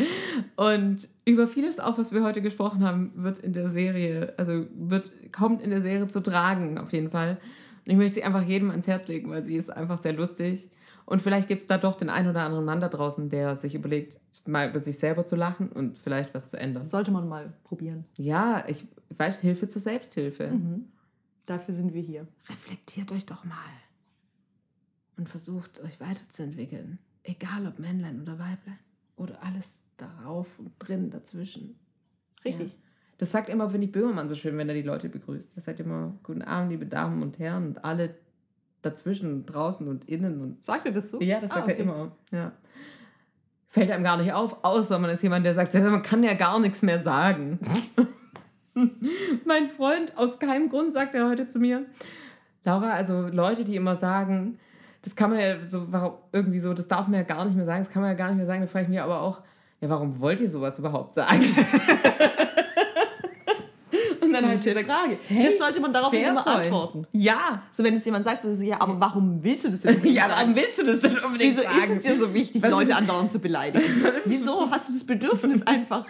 [0.55, 5.11] Und über vieles auch, was wir heute gesprochen haben, wird in der Serie, also wird,
[5.31, 7.39] kommt in der Serie zu tragen, auf jeden Fall.
[7.85, 10.69] Und ich möchte sie einfach jedem ans Herz legen, weil sie ist einfach sehr lustig.
[11.05, 13.75] Und vielleicht gibt es da doch den einen oder anderen Mann da draußen, der sich
[13.75, 16.85] überlegt, mal über sich selber zu lachen und vielleicht was zu ändern.
[16.85, 18.05] Sollte man mal probieren.
[18.15, 18.85] Ja, ich
[19.17, 20.47] weiß, Hilfe zur Selbsthilfe.
[20.47, 20.85] Mhm.
[21.45, 22.27] Dafür sind wir hier.
[22.49, 23.55] Reflektiert euch doch mal
[25.17, 26.99] und versucht euch weiterzuentwickeln.
[27.23, 28.79] Egal ob Männlein oder Weiblein
[29.15, 31.79] oder alles darauf und drin dazwischen.
[32.43, 32.73] Richtig.
[32.73, 32.79] Ja.
[33.17, 35.51] Das sagt immer Winnie Böhmermann so schön, wenn er die Leute begrüßt.
[35.55, 38.15] Er sagt immer, guten Abend, liebe Damen und Herren und alle
[38.83, 40.39] dazwischen, draußen und innen.
[40.41, 41.19] Und Sagt er das so?
[41.21, 41.77] ja, das Ah, sagt okay.
[41.77, 42.11] er immer.
[42.31, 42.51] Ja.
[43.69, 46.59] Fällt einem gar nicht auf, außer man ist jemand, der sagt, man kann ja gar
[46.59, 47.59] nichts mehr sagen.
[49.45, 51.85] mein Freund, aus keinem Grund, sagt er heute zu mir,
[52.65, 54.59] Laura, also Leute, die immer sagen,
[55.01, 57.65] das kann man ja so, warum, irgendwie so, das darf man ja gar nicht mehr
[57.65, 59.41] sagen, das kann man ja gar nicht mehr sagen, da frage ich mich aber auch,
[59.81, 61.43] ja, warum wollt ihr sowas überhaupt sagen?
[64.47, 65.17] Halt Gute Frage.
[65.29, 67.05] das sollte man darauf immer antworten.
[67.11, 67.63] Ja.
[67.71, 70.29] So, wenn es jemand sagt, so, ja, aber warum willst du das denn unbedingt Ja,
[70.29, 71.77] warum willst du das denn unbedingt Wieso sagen?
[71.83, 73.85] ist es dir so wichtig, Was Leute andauernd zu beleidigen?
[74.25, 76.05] Wieso hast du das Bedürfnis, einfach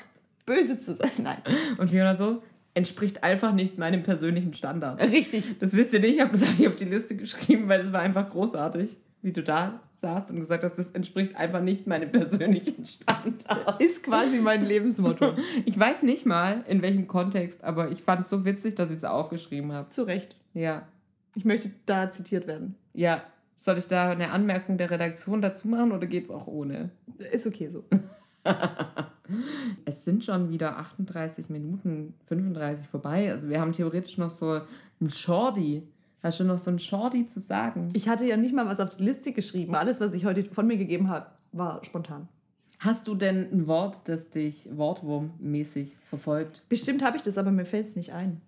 [0.46, 1.12] böse zu sein?
[1.18, 1.38] Nein.
[1.78, 2.42] Und Fiona so,
[2.74, 5.00] entspricht einfach nicht meinem persönlichen Standard.
[5.02, 5.60] Richtig.
[5.60, 8.02] Das wisst ihr nicht, ich habe das eigentlich auf die Liste geschrieben, weil es war
[8.02, 12.86] einfach großartig, wie du da saßt und gesagt hast, das entspricht einfach nicht meinem persönlichen
[12.86, 13.82] Standard.
[13.82, 15.34] Ist quasi mein Lebensmotto.
[15.66, 18.98] Ich weiß nicht mal, in welchem Kontext, aber ich fand es so witzig, dass ich
[18.98, 19.90] es aufgeschrieben habe.
[19.90, 20.36] Zu Recht.
[20.54, 20.88] Ja.
[21.36, 22.76] Ich möchte da zitiert werden.
[22.94, 23.24] Ja.
[23.56, 26.90] Soll ich da eine Anmerkung der Redaktion dazu machen oder geht's auch ohne?
[27.32, 27.86] Ist okay so.
[29.86, 33.32] Es sind schon wieder 38 Minuten, 35 vorbei.
[33.32, 34.60] Also wir haben theoretisch noch so
[35.00, 35.84] ein Shorty.
[36.24, 37.90] Hast du noch so ein Shorty zu sagen?
[37.94, 39.76] Ich hatte ja nicht mal was auf die Liste geschrieben.
[39.76, 42.30] Alles, was ich heute von mir gegeben habe, war spontan.
[42.80, 46.64] Hast du denn ein Wort, das dich wortwurmmäßig verfolgt?
[46.70, 48.42] Bestimmt habe ich das, aber mir fällt es nicht ein.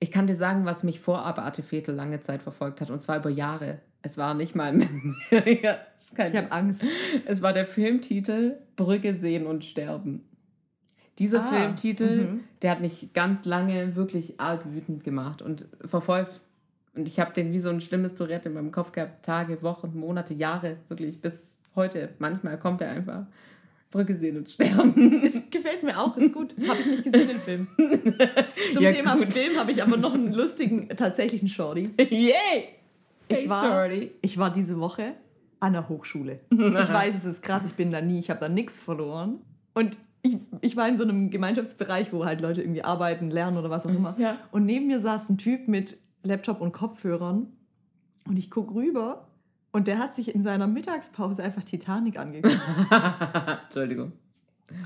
[0.00, 3.18] Ich kann dir sagen, was mich vor Abeate Vetel lange Zeit verfolgt hat, und zwar
[3.18, 3.80] über Jahre.
[4.02, 4.78] Es war nicht mal.
[5.30, 6.52] ja, Ich habe.
[6.52, 6.84] Angst.
[7.26, 10.24] Es war der Filmtitel Brücke sehen und sterben.
[11.18, 12.40] Dieser Ah, Filmtitel, mhm.
[12.62, 16.40] der hat mich ganz lange wirklich arg wütend gemacht und verfolgt.
[16.94, 19.24] Und ich habe den wie so ein schlimmes Tourette in meinem Kopf gehabt.
[19.24, 22.10] Tage, Wochen, Monate, Jahre, wirklich bis heute.
[22.18, 23.26] Manchmal kommt er einfach.
[23.92, 25.20] Brücke sehen und sterben.
[25.24, 26.54] Es gefällt mir auch, ist gut.
[26.68, 27.66] Habe ich nicht gesehen, den Film.
[28.72, 29.32] Zum Ja, Thema gut.
[29.32, 31.90] Film habe ich aber noch einen lustigen, tatsächlichen Shorty.
[31.98, 32.68] Yay!
[33.28, 34.10] Ich Hey, war, Shorty.
[34.22, 35.14] ich war diese Woche
[35.60, 36.40] an der Hochschule.
[36.50, 36.58] Ich
[36.92, 39.40] weiß, es ist krass, ich bin da nie, ich habe da nichts verloren.
[39.74, 43.70] Und ich, ich war in so einem Gemeinschaftsbereich, wo halt Leute irgendwie arbeiten, lernen oder
[43.70, 44.14] was auch immer.
[44.18, 44.38] Ja.
[44.52, 47.48] Und neben mir saß ein Typ mit Laptop und Kopfhörern.
[48.26, 49.26] Und ich gucke rüber
[49.72, 52.60] und der hat sich in seiner Mittagspause einfach Titanic angeguckt.
[53.64, 54.12] Entschuldigung.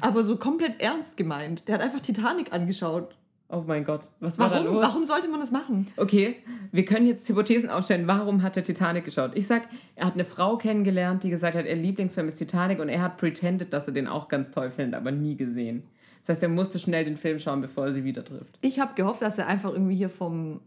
[0.01, 1.68] Aber so komplett ernst gemeint.
[1.68, 3.16] Der hat einfach Titanic angeschaut.
[3.51, 4.74] Oh mein Gott, was war da Warum?
[4.74, 4.85] los?
[4.85, 5.87] Warum sollte man das machen?
[5.97, 6.37] Okay,
[6.72, 8.07] wir können jetzt Hypothesen aufstellen.
[8.07, 9.32] Warum hat er Titanic geschaut?
[9.35, 12.89] Ich sag, er hat eine Frau kennengelernt, die gesagt hat, ihr Lieblingsfilm ist Titanic und
[12.89, 15.85] er hat pretended, dass er den auch ganz toll findet, aber nie gesehen.
[16.20, 18.59] Das heißt, er musste schnell den Film schauen, bevor er sie wieder trifft.
[18.62, 20.61] Ich habe gehofft, dass er einfach irgendwie hier vom,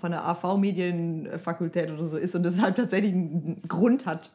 [0.00, 4.30] von der AV-Medienfakultät oder so ist und deshalb tatsächlich einen Grund hat,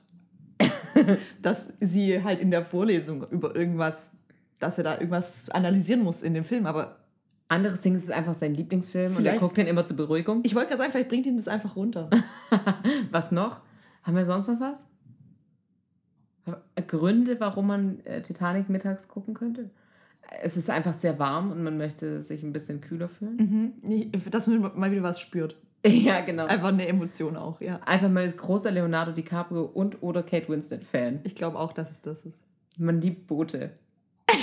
[1.41, 4.17] dass sie halt in der Vorlesung über irgendwas
[4.59, 6.97] dass er da irgendwas analysieren muss in dem Film, aber
[7.49, 10.41] Anderes Ding ist es einfach sein Lieblingsfilm und er guckt den immer zur Beruhigung.
[10.43, 12.09] ich wollte gerade sagen, vielleicht bringt ihn das einfach runter.
[13.11, 13.61] was noch?
[14.03, 14.85] Haben wir sonst noch was?
[16.87, 19.69] Gründe, warum man äh, Titanic mittags gucken könnte?
[20.41, 23.73] Es ist einfach sehr warm und man möchte sich ein bisschen kühler fühlen.
[23.81, 24.11] mhm.
[24.29, 25.57] Dass man mal wieder was spürt.
[25.85, 26.45] Ja, genau.
[26.45, 27.79] Einfach eine Emotion auch, ja.
[27.85, 31.19] Einfach mal als großer Leonardo DiCaprio und oder Kate Winslet Fan.
[31.23, 32.43] Ich glaube auch, dass es das ist.
[32.77, 33.71] Man liebt Boote.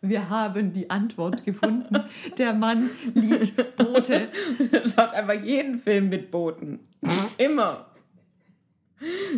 [0.00, 2.04] Wir haben die Antwort gefunden.
[2.38, 4.28] Der Mann liebt Boote.
[4.84, 6.78] Schaut einfach jeden Film mit Booten.
[7.36, 7.86] Immer.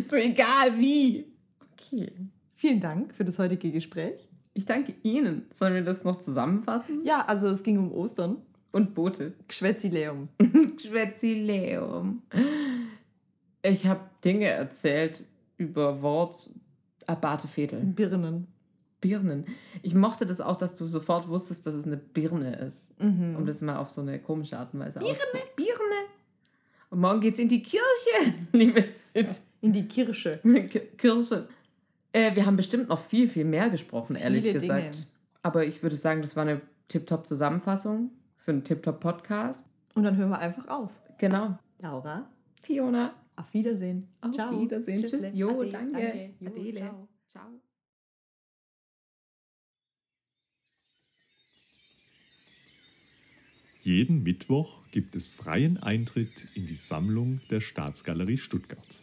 [0.07, 1.25] So egal wie.
[1.73, 2.11] Okay.
[2.61, 4.29] Vielen Dank für das heutige Gespräch.
[4.53, 5.47] Ich danke Ihnen.
[5.51, 7.03] Sollen wir das noch zusammenfassen?
[7.03, 8.37] Ja, also es ging um Ostern.
[8.71, 9.33] Und Boote.
[9.47, 10.29] Geschwätzileum.
[10.79, 12.21] Schwätzileum.
[13.63, 15.23] Ich habe Dinge erzählt
[15.57, 16.49] über Wort
[17.07, 17.79] Abate Fedel.
[17.79, 18.47] Birnen.
[18.99, 19.45] Birnen.
[19.83, 22.89] Ich mochte das auch, dass du sofort wusstest, dass es eine Birne ist.
[22.99, 23.35] Mhm.
[23.37, 25.15] Um das mal auf so eine komische Art und Weise Birne.
[25.55, 25.71] Birne.
[26.91, 28.83] Und morgen geht's in die Kirche, liebe
[29.61, 30.39] In die Kirsche.
[30.97, 31.47] Kirche.
[32.13, 34.95] Äh, wir haben bestimmt noch viel, viel mehr gesprochen, ehrlich Viele gesagt.
[34.95, 35.07] Dinge.
[35.43, 39.69] Aber ich würde sagen, das war eine Tip-Top-Zusammenfassung für einen Tip-Top-Podcast.
[39.95, 40.91] Und dann hören wir einfach auf.
[41.17, 41.57] Genau.
[41.79, 42.29] Laura,
[42.63, 43.13] Fiona.
[43.35, 44.07] auf Wiedersehen.
[44.21, 44.59] Auf Ciao.
[44.59, 45.01] Wiedersehen.
[45.01, 45.21] Tschüssle.
[45.21, 45.37] Tschüss.
[45.37, 46.01] Jo, Ade, danke.
[46.01, 46.33] danke.
[46.39, 46.79] Jo, Adele.
[46.79, 47.07] ciao.
[47.29, 47.61] Ciao.
[53.83, 59.00] Jeden Mittwoch gibt es freien Eintritt in die Sammlung der Staatsgalerie Stuttgart.